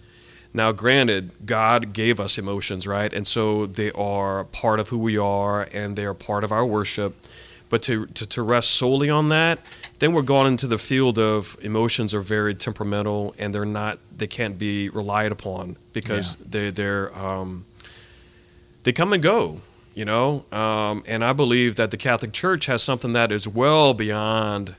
Now, 0.53 0.71
granted, 0.71 1.31
God 1.45 1.93
gave 1.93 2.19
us 2.19 2.37
emotions, 2.37 2.85
right? 2.85 3.11
And 3.11 3.25
so 3.25 3.65
they 3.65 3.91
are 3.93 4.43
part 4.43 4.79
of 4.79 4.89
who 4.89 4.99
we 4.99 5.17
are 5.17 5.67
and 5.73 5.95
they 5.95 6.05
are 6.05 6.13
part 6.13 6.43
of 6.43 6.51
our 6.51 6.65
worship. 6.65 7.15
But 7.69 7.81
to, 7.83 8.05
to, 8.05 8.27
to 8.27 8.43
rest 8.43 8.69
solely 8.69 9.09
on 9.09 9.29
that, 9.29 9.59
then 10.03 10.11
we're 10.11 10.21
going 10.21 10.47
into 10.47 10.67
the 10.67 10.77
field 10.77 11.17
of 11.17 11.55
emotions 11.61 12.13
are 12.13 12.19
very 12.19 12.53
temperamental 12.53 13.33
and 13.39 13.55
they're 13.55 13.63
not, 13.63 13.97
they 14.13 14.27
can't 14.27 14.59
be 14.59 14.89
relied 14.89 15.31
upon 15.31 15.77
because 15.93 16.35
they, 16.35 16.69
they're, 16.71 17.17
um, 17.17 17.63
they 18.83 18.91
come 18.91 19.13
and 19.13 19.23
go, 19.23 19.61
you 19.95 20.03
know? 20.03 20.43
Um, 20.51 21.05
and 21.07 21.23
I 21.23 21.31
believe 21.31 21.77
that 21.77 21.89
the 21.91 21.95
Catholic 21.95 22.33
Church 22.33 22.65
has 22.65 22.83
something 22.83 23.13
that 23.13 23.31
is 23.31 23.47
well 23.47 23.93
beyond 23.93 24.75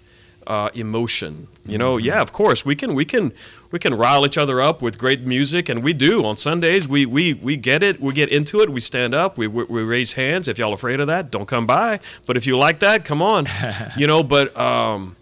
uh, 0.46 0.70
emotion. 0.74 1.48
You 1.66 1.78
know, 1.78 1.96
yeah, 1.96 2.20
of 2.20 2.32
course 2.32 2.64
we 2.64 2.76
can 2.76 2.94
we 2.94 3.04
can 3.04 3.32
we 3.70 3.78
can 3.78 3.94
rile 3.94 4.24
each 4.26 4.38
other 4.38 4.60
up 4.60 4.82
with 4.82 4.98
great 4.98 5.22
music, 5.22 5.68
and 5.68 5.82
we 5.82 5.92
do 5.92 6.24
on 6.24 6.36
Sundays. 6.36 6.86
We 6.86 7.06
we 7.06 7.34
we 7.34 7.56
get 7.56 7.82
it. 7.82 8.00
We 8.00 8.12
get 8.12 8.28
into 8.28 8.60
it. 8.60 8.70
We 8.70 8.80
stand 8.80 9.14
up. 9.14 9.36
We 9.38 9.46
we, 9.46 9.64
we 9.64 9.82
raise 9.82 10.12
hands. 10.12 10.46
If 10.46 10.58
y'all 10.58 10.72
afraid 10.72 11.00
of 11.00 11.06
that, 11.06 11.30
don't 11.30 11.46
come 11.46 11.66
by. 11.66 12.00
But 12.26 12.36
if 12.36 12.46
you 12.46 12.56
like 12.56 12.80
that, 12.80 13.04
come 13.04 13.22
on. 13.22 13.46
you 13.96 14.06
know, 14.06 14.22
but 14.22 14.56
um, 14.58 15.16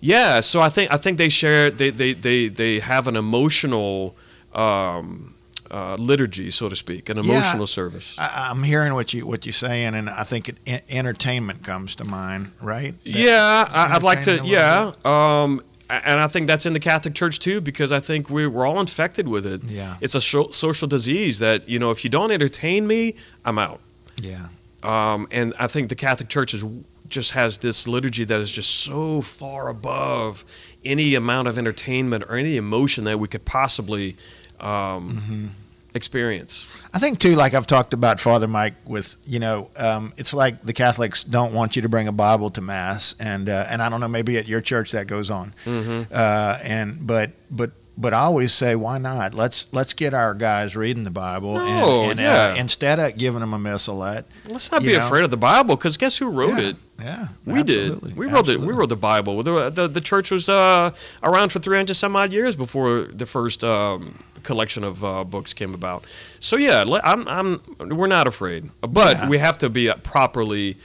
yeah. 0.00 0.40
So 0.40 0.60
I 0.60 0.68
think 0.68 0.92
I 0.92 0.96
think 0.96 1.18
they 1.18 1.28
share. 1.28 1.70
They 1.70 1.90
they 1.90 2.12
they 2.12 2.48
they 2.48 2.80
have 2.80 3.08
an 3.08 3.16
emotional. 3.16 4.14
Um, 4.54 5.34
uh, 5.70 5.94
liturgy, 5.98 6.50
so 6.50 6.68
to 6.68 6.76
speak, 6.76 7.08
an 7.08 7.16
Yeah. 7.18 7.22
emotional 7.22 7.66
service. 7.66 8.16
I, 8.18 8.48
I'm 8.50 8.62
hearing 8.62 8.94
what 8.94 9.12
you 9.14 9.26
what 9.26 9.46
you're 9.46 9.52
saying, 9.52 9.94
and 9.94 10.08
I 10.10 10.24
think 10.24 10.48
it, 10.48 10.82
entertainment 10.88 11.62
comes 11.64 11.94
to 11.96 12.04
mind, 12.04 12.52
right? 12.60 12.94
That- 13.04 13.10
Yeah, 13.14 13.68
I, 13.70 13.94
I'd 13.94 14.02
like 14.02 14.22
to. 14.22 14.40
Yeah, 14.44 14.92
um, 15.04 15.62
and 15.88 16.20
I 16.20 16.26
think 16.28 16.46
that's 16.46 16.66
in 16.66 16.72
the 16.72 16.80
Catholic 16.80 17.14
Church 17.14 17.38
too, 17.40 17.60
because 17.60 17.90
I 17.92 17.98
think 18.00 18.30
we're, 18.30 18.48
we're 18.50 18.66
all 18.66 18.78
infected 18.80 19.26
with 19.28 19.44
it. 19.46 19.64
Yeah. 19.64 19.96
It's 20.00 20.14
a 20.14 20.20
social 20.20 20.86
disease 20.88 21.38
that 21.40 21.68
you 21.68 21.78
know 21.78 21.90
if 21.90 22.04
you 22.04 22.10
don't 22.10 22.30
entertain 22.30 22.86
me, 22.86 23.16
I'm 23.44 23.58
out. 23.58 23.80
Yeah. 24.22 24.46
Um, 24.82 25.26
and 25.30 25.52
I 25.58 25.66
think 25.66 25.88
the 25.88 25.94
Catholic 25.96 26.28
Church 26.28 26.54
is 26.54 26.64
just 27.08 27.32
has 27.32 27.58
this 27.58 27.88
liturgy 27.88 28.22
that 28.24 28.38
is 28.38 28.52
just 28.52 28.70
so 28.70 29.20
far 29.20 29.68
above 29.68 30.44
any 30.84 31.16
amount 31.16 31.48
of 31.48 31.58
entertainment 31.58 32.22
or 32.28 32.36
any 32.36 32.56
emotion 32.56 33.02
that 33.04 33.18
we 33.18 33.26
could 33.26 33.44
possibly 33.44 34.16
um, 34.64 35.10
Mm-hmm. 35.16 35.46
experience. 35.94 36.82
I 36.94 36.98
think 36.98 37.18
too, 37.18 37.34
like 37.34 37.54
I've 37.54 37.66
talked 37.66 37.92
about 37.94 38.20
Father 38.20 38.46
Mike 38.48 38.74
with, 38.86 39.16
you 39.26 39.38
know, 39.40 39.70
um, 39.76 40.12
it's 40.16 40.32
like 40.32 40.62
the 40.62 40.72
Catholics 40.72 41.24
don't 41.24 41.52
want 41.52 41.76
you 41.76 41.82
to 41.82 41.88
bring 41.88 42.08
a 42.08 42.12
Bible 42.12 42.50
to 42.50 42.60
mass, 42.60 43.14
and 43.20 43.48
uh, 43.48 43.66
and 43.68 43.82
I 43.82 43.88
don't 43.88 44.00
know, 44.00 44.08
maybe 44.08 44.38
at 44.38 44.46
your 44.48 44.60
church 44.60 44.92
that 44.92 45.06
goes 45.06 45.30
on, 45.30 45.52
Mm-hmm. 45.64 46.12
uh, 46.14 46.58
and 46.62 47.06
but 47.06 47.30
but 47.50 47.70
but 47.98 48.14
I 48.14 48.20
always 48.20 48.52
say, 48.54 48.76
why 48.76 48.98
not? 48.98 49.34
Let's 49.34 49.72
let's 49.74 49.92
get 49.92 50.14
our 50.14 50.32
guys 50.34 50.74
reading 50.76 51.02
the 51.04 51.10
Bible, 51.10 51.54
No, 51.54 52.02
and, 52.02 52.12
and 52.12 52.20
yeah. 52.20 52.54
uh, 52.56 52.60
instead 52.60 52.98
of 52.98 53.18
giving 53.18 53.40
them 53.40 53.52
a 53.52 53.58
missalette, 53.58 54.24
Let's 54.48 54.70
not 54.72 54.82
be 54.82 54.92
know? 54.96 54.98
afraid 55.06 55.24
of 55.24 55.30
the 55.30 55.36
Bible, 55.36 55.76
because 55.76 55.96
guess 55.96 56.16
who 56.18 56.30
wrote 56.30 56.56
Yeah. 56.58 56.68
it? 56.70 56.76
yeah, 57.00 57.26
We 57.46 57.60
absolutely, 57.60 58.10
did. 58.10 58.18
We 58.18 58.26
wrote 58.28 58.48
it. 58.48 58.60
We 58.60 58.72
wrote 58.72 58.88
the 58.90 58.96
Bible. 58.96 59.42
The, 59.42 59.70
the, 59.70 59.88
the 59.88 60.00
church 60.00 60.30
was 60.30 60.48
uh, 60.48 60.90
around 61.22 61.50
for 61.50 61.58
300 61.58 61.94
some 61.94 62.14
odd 62.16 62.30
years 62.32 62.56
before 62.56 63.02
the 63.02 63.26
first 63.26 63.64
um, 63.64 64.22
collection 64.42 64.84
of 64.84 65.04
uh, 65.04 65.24
books 65.24 65.52
came 65.52 65.74
about. 65.74 66.04
So 66.38 66.56
yeah, 66.56 66.84
I'm, 67.04 67.26
I'm, 67.28 67.60
we're 67.96 68.06
not 68.06 68.26
afraid, 68.26 68.64
but 68.80 69.16
Yeah. 69.16 69.28
we 69.28 69.38
have 69.38 69.58
to 69.58 69.68
be 69.70 69.88
uh, 69.90 69.96
properly 70.02 70.76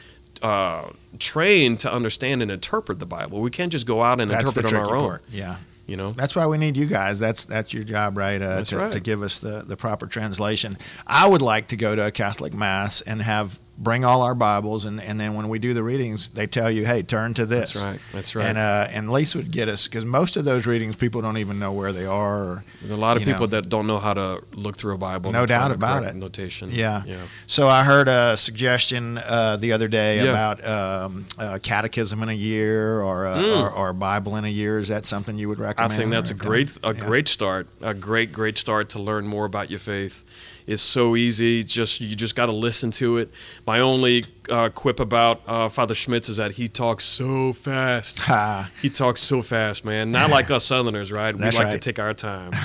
uh, 0.41 0.89
trained 1.19 1.79
to 1.81 1.91
understand 1.91 2.41
and 2.41 2.51
interpret 2.51 2.99
the 2.99 3.05
Bible. 3.05 3.41
We 3.41 3.49
can't 3.51 3.71
just 3.71 3.85
go 3.87 4.03
out 4.03 4.19
and 4.19 4.29
That's 4.29 4.55
interpret 4.55 4.73
on 4.73 4.79
our 4.89 4.95
own. 4.95 5.01
part. 5.09 5.23
Yeah, 5.29 5.55
You 5.87 5.97
know. 5.97 6.11
that's 6.11 6.35
why 6.35 6.45
we 6.45 6.57
need 6.57 6.75
you 6.77 6.85
guys. 6.85 7.19
That's 7.19 7.45
that's 7.45 7.73
your 7.73 7.83
job, 7.83 8.17
right? 8.17 8.41
Uh, 8.41 8.51
That's 8.55 8.69
to, 8.71 8.77
right. 8.77 8.91
to 8.91 8.99
give 8.99 9.23
us 9.23 9.39
the 9.39 9.63
the 9.65 9.77
proper 9.77 10.07
translation. 10.07 10.77
I 11.07 11.27
would 11.27 11.41
like 11.41 11.67
to 11.67 11.77
go 11.77 11.95
to 11.95 12.05
a 12.07 12.11
Catholic 12.11 12.53
mass 12.53 13.01
and 13.01 13.21
have 13.21 13.59
bring 13.77 14.05
all 14.05 14.21
our 14.21 14.35
Bibles, 14.35 14.85
and, 14.85 15.01
and 15.01 15.19
then 15.19 15.33
when 15.33 15.49
we 15.49 15.59
do 15.59 15.73
the 15.73 15.83
readings, 15.83 16.29
they 16.29 16.47
tell 16.47 16.71
you, 16.71 16.85
hey, 16.85 17.01
turn 17.03 17.33
to 17.33 17.45
this. 17.45 17.73
That's 17.73 17.85
right. 17.85 17.99
That's 18.13 18.35
right. 18.35 18.45
And 18.45 18.57
uh, 18.57 18.87
and 18.91 19.11
Lisa 19.11 19.37
would 19.39 19.51
get 19.51 19.67
us 19.67 19.87
because 19.87 20.05
most 20.05 20.37
of 20.37 20.45
those 20.45 20.65
readings 20.65 20.95
people 20.95 21.21
don't 21.21 21.37
even 21.37 21.59
know 21.59 21.71
where 21.73 21.91
they 21.91 22.05
are. 22.05 22.35
Or, 22.35 22.63
a 22.89 22.95
lot 22.95 23.17
of 23.17 23.23
people 23.23 23.41
know. 23.47 23.61
that 23.61 23.69
don't 23.69 23.87
know 23.87 23.99
how 23.99 24.13
to 24.13 24.41
look 24.53 24.77
through 24.77 24.95
a 24.95 24.97
Bible. 24.97 25.31
No 25.31 25.45
doubt 25.45 25.71
about 25.71 26.03
it. 26.03 26.15
Notation. 26.15 26.69
Yeah. 26.71 27.03
Yeah. 27.05 27.17
So 27.47 27.67
I 27.67 27.83
heard 27.83 28.07
a 28.07 28.37
suggestion 28.37 29.17
uh, 29.17 29.57
the 29.57 29.73
other 29.73 29.87
day 29.87 30.23
Yeah. 30.23 30.29
about 30.31 30.65
um, 30.67 31.25
uh, 31.37 31.59
catechism 31.61 32.23
in 32.23 32.29
a 32.29 32.33
year 32.33 33.01
or, 33.01 33.27
uh, 33.27 33.35
Mm. 33.35 33.61
or 33.61 33.69
or 33.71 33.93
Bible 33.93 34.35
in 34.37 34.45
a 34.45 34.49
year. 34.49 34.79
Is 34.79 34.87
that 34.87 35.05
something 35.05 35.37
you 35.37 35.49
would 35.49 35.59
recommend? 35.59 35.91
I 35.93 35.95
think 35.97 36.11
that's 36.11 36.29
a 36.31 36.33
great 36.33 36.71
a 36.83 36.93
Yeah. 36.93 37.05
great 37.05 37.27
start. 37.27 37.67
A 37.81 37.93
great 37.93 38.31
great 38.31 38.57
start 38.57 38.89
to 38.89 38.99
learn 38.99 39.27
more 39.27 39.45
about 39.45 39.69
your 39.69 39.79
faith. 39.79 40.23
It's 40.67 40.81
so 40.81 41.15
easy. 41.15 41.63
Just 41.63 42.01
you 42.01 42.15
just 42.15 42.35
got 42.35 42.47
to 42.47 42.51
listen 42.51 42.91
to 42.91 43.17
it. 43.17 43.29
My 43.65 43.79
only 43.79 44.25
uh, 44.49 44.69
quip 44.69 44.99
about 44.99 45.41
uh, 45.47 45.69
Father 45.69 45.95
Schmitz 45.95 46.29
is 46.29 46.37
that 46.37 46.51
he 46.51 46.67
talks 46.67 47.03
so 47.05 47.53
fast. 47.53 48.19
Ha. 48.23 48.69
He 48.81 48.89
talks 48.89 49.21
so 49.21 49.41
fast, 49.41 49.85
man. 49.85 50.11
Not 50.11 50.29
like 50.29 50.49
us 50.51 50.65
Southerners, 50.65 51.11
right? 51.11 51.33
We 51.35 51.41
That's 51.41 51.57
like 51.57 51.69
to 51.71 51.79
take 51.79 51.99
our 51.99 52.13
time. 52.13 52.51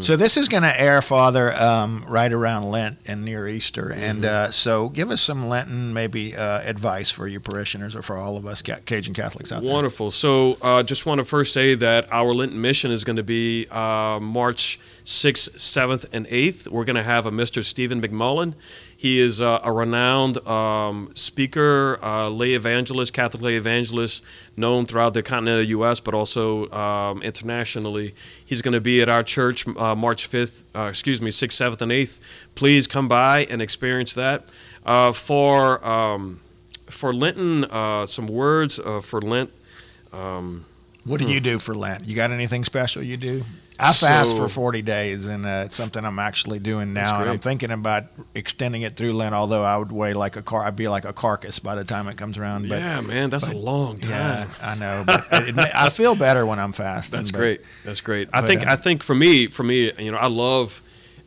So 0.00 0.16
this 0.16 0.36
is 0.36 0.48
going 0.48 0.62
to 0.62 0.80
air, 0.80 1.00
Father, 1.02 1.52
um, 1.60 2.04
right 2.08 2.32
around 2.32 2.64
Lent 2.70 2.98
and 3.08 3.24
near 3.24 3.46
Easter, 3.48 3.92
and 3.92 4.16
Mm-hmm. 4.22 4.24
uh, 4.24 4.50
so 4.50 4.88
give 4.88 5.10
us 5.10 5.20
some 5.20 5.48
Lenten 5.48 5.92
maybe 5.92 6.36
uh, 6.36 6.60
advice 6.60 7.10
for 7.10 7.26
your 7.26 7.40
parishioners 7.40 7.94
or 7.96 8.02
for 8.02 8.16
all 8.16 8.36
of 8.36 8.46
us 8.46 8.62
Ca- 8.62 8.78
Cajun 8.84 9.14
Catholics 9.14 9.52
out 9.52 9.62
there. 9.62 9.70
Wonderful. 9.72 10.10
So, 10.10 10.56
uh, 10.62 10.82
just 10.82 11.06
want 11.06 11.18
to 11.18 11.24
first 11.24 11.52
say 11.52 11.74
that 11.74 12.10
our 12.12 12.32
Lenten 12.32 12.60
mission 12.60 12.90
is 12.90 13.04
going 13.04 13.16
to 13.16 13.22
be 13.22 13.66
uh, 13.70 14.18
March 14.20 14.78
6th, 15.04 15.56
7th, 15.56 16.06
and 16.12 16.26
8th. 16.26 16.68
We're 16.68 16.84
going 16.84 16.96
to 16.96 17.02
have 17.02 17.26
a 17.26 17.30
Mr. 17.30 17.64
Stephen 17.64 18.00
McMullen. 18.00 18.54
He 19.06 19.20
is 19.20 19.40
uh, 19.40 19.60
a 19.62 19.70
renowned 19.70 20.44
um, 20.48 21.12
speaker, 21.14 21.96
uh, 22.02 22.28
lay 22.28 22.54
evangelist, 22.54 23.12
Catholic 23.12 23.40
lay 23.40 23.54
evangelist, 23.54 24.20
known 24.56 24.84
throughout 24.84 25.14
the 25.14 25.22
continental 25.22 25.62
U.S., 25.62 26.00
but 26.00 26.12
also 26.12 26.68
um, 26.72 27.22
internationally. 27.22 28.14
He's 28.44 28.62
going 28.62 28.74
to 28.74 28.80
be 28.80 29.00
at 29.02 29.08
our 29.08 29.22
church 29.22 29.64
uh, 29.68 29.94
March 29.94 30.28
5th, 30.28 30.64
uh, 30.74 30.88
excuse 30.88 31.20
me, 31.20 31.30
6th, 31.30 31.52
7th, 31.52 31.82
and 31.82 31.92
8th. 31.92 32.18
Please 32.56 32.88
come 32.88 33.06
by 33.06 33.44
and 33.44 33.62
experience 33.62 34.12
that. 34.14 34.50
Uh, 34.84 35.12
for 35.12 35.86
um, 35.86 36.40
for 36.86 37.14
Lenten, 37.14 37.64
uh, 37.66 38.06
some 38.06 38.26
words 38.26 38.80
for 39.02 39.20
Lent. 39.20 39.52
Um, 40.12 40.64
What 41.06 41.20
do 41.20 41.26
you 41.26 41.40
do 41.40 41.58
for 41.58 41.74
Lent? 41.74 42.06
You 42.06 42.16
got 42.16 42.30
anything 42.30 42.64
special 42.64 43.02
you 43.02 43.16
do? 43.16 43.42
I 43.78 43.92
fast 43.92 44.30
So- 44.30 44.36
for 44.38 44.48
40 44.48 44.80
days, 44.82 45.26
and 45.26 45.44
uh, 45.44 45.62
it's 45.66 45.74
something 45.76 46.02
I'm 46.02 46.18
actually 46.18 46.58
doing 46.58 46.94
now, 46.94 47.20
and 47.20 47.28
I'm 47.28 47.38
thinking 47.38 47.70
about 47.70 48.04
extending 48.34 48.82
it 48.82 48.96
through 48.96 49.12
Lent. 49.12 49.34
Although 49.34 49.64
I 49.64 49.76
would 49.76 49.92
weigh 49.92 50.14
like 50.14 50.36
a 50.36 50.42
car, 50.42 50.64
I'd 50.64 50.76
be 50.76 50.88
like 50.88 51.04
a 51.04 51.12
carcass 51.12 51.58
by 51.58 51.74
the 51.74 51.84
time 51.84 52.08
it 52.08 52.16
comes 52.16 52.38
around. 52.38 52.68
But 52.70 52.78
yeah, 52.80 53.00
man, 53.02 53.28
that's 53.30 53.48
a 53.48 53.56
long 53.56 53.98
time. 53.98 54.12
yeah. 54.12 54.48
I 54.62 54.74
know. 54.76 55.02
But 55.04 55.26
it, 55.30 55.58
I 55.74 55.90
feel 55.90 56.14
better 56.16 56.46
when 56.46 56.58
I'm 56.58 56.72
fasting. 56.72 57.18
That's 57.18 57.30
but- 57.30 57.38
great. 57.38 57.60
That's 57.84 58.00
great. 58.00 58.28
I 58.32 58.40
think 58.40 58.66
uh, 58.66 58.70
I 58.72 58.76
think 58.76 59.02
for 59.02 59.14
me, 59.14 59.46
for 59.46 59.62
me, 59.62 59.92
you 59.98 60.10
know, 60.10 60.18
I 60.18 60.28
love 60.28 60.80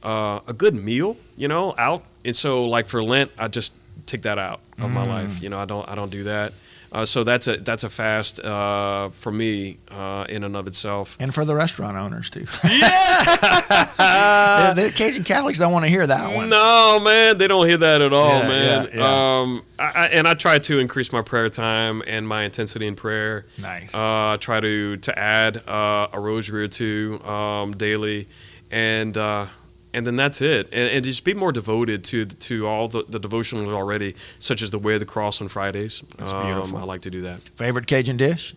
uh, 0.03 0.39
a 0.47 0.53
good 0.53 0.73
meal. 0.73 1.17
You 1.37 1.47
know, 1.49 1.75
out, 1.77 2.03
and 2.25 2.35
so 2.35 2.65
like 2.65 2.87
for 2.87 3.03
Lent, 3.03 3.29
I 3.37 3.47
just 3.47 3.73
take 4.07 4.23
that 4.23 4.39
out 4.39 4.59
of 4.81 4.91
my 4.91 5.05
Mm. 5.05 5.09
life. 5.09 5.41
You 5.43 5.49
know, 5.49 5.59
I 5.59 5.65
don't 5.65 5.87
I 5.87 5.93
don't 5.93 6.09
do 6.11 6.23
that. 6.23 6.53
Uh, 6.91 7.05
so 7.05 7.23
that's 7.23 7.47
a 7.47 7.57
that's 7.57 7.83
a 7.83 7.89
fast 7.89 8.39
uh, 8.43 9.09
for 9.09 9.31
me 9.31 9.77
uh, 9.91 10.25
in 10.27 10.43
and 10.43 10.55
of 10.55 10.67
itself. 10.67 11.15
And 11.19 11.33
for 11.33 11.45
the 11.45 11.55
restaurant 11.55 11.97
owners 11.97 12.29
too. 12.29 12.45
Yeah. 12.69 12.89
the, 14.75 14.81
the 14.81 14.91
Cajun 14.95 15.23
Catholics 15.23 15.59
don't 15.59 15.71
want 15.71 15.85
to 15.85 15.89
hear 15.91 16.05
that 16.07 16.33
one. 16.33 16.49
No, 16.49 16.99
man, 17.03 17.37
they 17.37 17.47
don't 17.47 17.67
hear 17.67 17.77
that 17.77 18.01
at 18.01 18.13
all, 18.13 18.39
Yeah, 18.39 18.47
man. 18.47 18.89
yeah, 18.91 18.97
yeah. 18.99 19.39
Um, 19.41 19.63
I, 19.77 20.09
and 20.11 20.27
I 20.27 20.33
try 20.33 20.59
to 20.59 20.79
increase 20.79 21.11
my 21.13 21.21
prayer 21.21 21.49
time 21.49 22.01
and 22.07 22.27
my 22.27 22.43
intensity 22.43 22.87
in 22.87 22.95
prayer. 22.95 23.45
Nice. 23.57 23.95
Uh, 23.95 24.37
try 24.39 24.59
to 24.59 24.97
to 24.97 25.17
add 25.19 25.57
uh, 25.67 26.07
a 26.11 26.19
rosary 26.19 26.63
or 26.63 26.67
two 26.67 27.21
um, 27.23 27.71
daily, 27.73 28.27
and 28.71 29.15
uh, 29.17 29.45
and 29.93 30.05
then 30.05 30.15
that's 30.15 30.41
it. 30.41 30.67
And, 30.71 30.91
and 30.91 31.05
just 31.05 31.23
be 31.25 31.33
more 31.33 31.51
devoted 31.51 32.03
to 32.05 32.25
to 32.25 32.67
all 32.67 32.87
the, 32.87 33.03
the 33.09 33.19
devotionals 33.19 33.71
already, 33.73 34.15
such 34.39 34.61
as 34.61 34.71
the 34.71 34.79
Way 34.79 34.93
of 34.95 34.99
the 34.99 35.05
Cross 35.05 35.41
on 35.41 35.47
Fridays. 35.47 36.03
That's 36.17 36.31
Um, 36.31 36.45
beautiful. 36.45 36.77
I 36.79 36.83
like 36.83 37.01
to 37.01 37.09
do 37.09 37.21
that. 37.21 37.39
Favorite 37.39 37.87
Cajun 37.87 38.17
dish? 38.17 38.55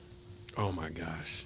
Oh 0.57 0.73
my 0.73 0.89
gosh. 0.91 1.45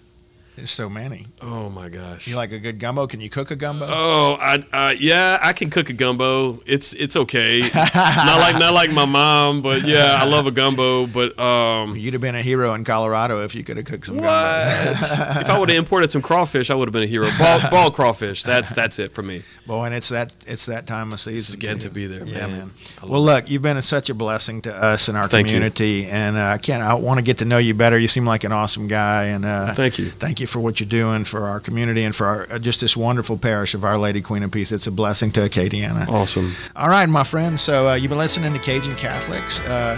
There's 0.56 0.70
so 0.70 0.88
many. 0.88 1.26
Oh 1.42 1.68
my 1.68 1.90
gosh. 1.90 2.26
You 2.26 2.34
like 2.36 2.50
a 2.50 2.58
good 2.58 2.78
gumbo? 2.78 3.06
Can 3.06 3.20
you 3.20 3.28
cook 3.28 3.50
a 3.50 3.56
gumbo? 3.56 3.84
Oh, 3.88 4.38
I, 4.40 4.62
uh, 4.72 4.92
yeah, 4.98 5.36
I 5.42 5.52
can 5.52 5.68
cook 5.68 5.90
a 5.90 5.92
gumbo. 5.92 6.62
It's 6.64 6.94
it's 6.94 7.14
okay. 7.14 7.60
not 7.74 8.40
like 8.40 8.58
not 8.58 8.72
like 8.72 8.90
my 8.90 9.04
mom, 9.04 9.60
but 9.60 9.82
yeah, 9.84 10.16
I 10.18 10.24
love 10.24 10.46
a 10.46 10.50
gumbo. 10.50 11.06
But 11.06 11.38
um, 11.38 11.94
You'd 11.94 12.14
have 12.14 12.22
been 12.22 12.34
a 12.34 12.40
hero 12.40 12.72
in 12.72 12.84
Colorado 12.84 13.42
if 13.44 13.54
you 13.54 13.62
could 13.62 13.76
have 13.76 13.84
cooked 13.84 14.06
some 14.06 14.16
what? 14.16 14.24
gumbo. 14.24 15.00
if 15.40 15.50
I 15.50 15.58
would 15.58 15.68
have 15.68 15.78
imported 15.78 16.10
some 16.10 16.22
crawfish, 16.22 16.70
I 16.70 16.74
would 16.74 16.88
have 16.88 16.92
been 16.94 17.02
a 17.02 17.06
hero. 17.06 17.28
Ball, 17.38 17.70
ball 17.70 17.90
crawfish. 17.90 18.42
That's 18.42 18.72
that's 18.72 18.98
it 18.98 19.12
for 19.12 19.22
me. 19.22 19.42
Boy, 19.66 19.84
and 19.84 19.94
it's 19.94 20.08
that 20.08 20.34
it's 20.48 20.64
that 20.66 20.86
time 20.86 21.12
of 21.12 21.20
season. 21.20 21.36
It's 21.36 21.52
again 21.54 21.78
too. 21.78 21.88
to 21.88 21.94
be 21.94 22.06
there, 22.06 22.24
Yeah, 22.24 22.46
man. 22.46 22.58
man. 22.58 22.70
Well, 23.06 23.20
look, 23.20 23.50
you've 23.50 23.60
been 23.62 23.80
such 23.82 24.08
a 24.08 24.14
blessing 24.14 24.62
to 24.62 24.74
us 24.74 25.08
and 25.08 25.18
our 25.18 25.28
Thank 25.28 25.48
you. 25.48 25.52
community, 25.52 26.06
and 26.06 26.38
uh, 26.38 26.44
I 26.46 26.58
can't. 26.58 26.82
I 26.82 26.94
want 26.94 27.18
to 27.18 27.22
get 27.22 27.38
to 27.38 27.44
know 27.44 27.58
you 27.58 27.74
better. 27.74 27.98
You 27.98 28.06
seem 28.06 28.24
like 28.24 28.44
an 28.44 28.52
awesome 28.52 28.88
guy, 28.88 29.24
and 29.24 29.44
uh, 29.44 29.74
Thank 29.74 29.98
you. 29.98 30.06
thank 30.06 30.40
you 30.40 30.45
for 30.46 30.60
what 30.60 30.80
you're 30.80 30.88
doing 30.88 31.24
for 31.24 31.46
our 31.46 31.60
community 31.60 32.04
and 32.04 32.14
for 32.14 32.26
our, 32.26 32.46
uh, 32.52 32.58
just 32.58 32.80
this 32.80 32.96
wonderful 32.96 33.36
parish 33.38 33.74
of 33.74 33.84
Our 33.84 33.98
Lady 33.98 34.22
Queen 34.22 34.42
of 34.42 34.50
Peace. 34.50 34.72
It's 34.72 34.86
a 34.86 34.92
blessing 34.92 35.30
to 35.32 35.40
Acadiana. 35.40 36.08
Awesome. 36.08 36.52
All 36.74 36.88
right, 36.88 37.08
my 37.08 37.24
friends. 37.24 37.60
So 37.60 37.88
uh, 37.88 37.94
you've 37.94 38.08
been 38.10 38.18
listening 38.18 38.52
to 38.52 38.58
Cajun 38.58 38.96
Catholics. 38.96 39.60
Uh, 39.60 39.96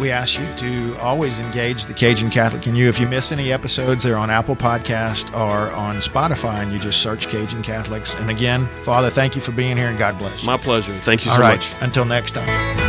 we 0.00 0.10
ask 0.10 0.38
you 0.38 0.46
to 0.56 0.98
always 1.00 1.40
engage 1.40 1.86
the 1.86 1.94
Cajun 1.94 2.28
Catholic 2.30 2.66
in 2.66 2.76
you. 2.76 2.86
If 2.88 3.00
you 3.00 3.08
miss 3.08 3.32
any 3.32 3.50
episodes, 3.50 4.04
they're 4.04 4.18
on 4.18 4.28
Apple 4.28 4.54
Podcast 4.54 5.32
or 5.32 5.72
on 5.74 5.96
Spotify, 5.96 6.62
and 6.62 6.72
you 6.72 6.78
just 6.78 7.00
search 7.02 7.28
Cajun 7.28 7.62
Catholics. 7.62 8.14
And 8.14 8.28
again, 8.30 8.66
Father, 8.82 9.08
thank 9.08 9.34
you 9.34 9.40
for 9.40 9.52
being 9.52 9.76
here, 9.76 9.88
and 9.88 9.98
God 9.98 10.18
bless 10.18 10.42
you. 10.42 10.46
My 10.46 10.58
pleasure. 10.58 10.92
Thank 10.98 11.24
you 11.24 11.30
All 11.30 11.38
so 11.38 11.42
right, 11.42 11.56
much. 11.56 11.74
until 11.82 12.04
next 12.04 12.32
time. 12.32 12.85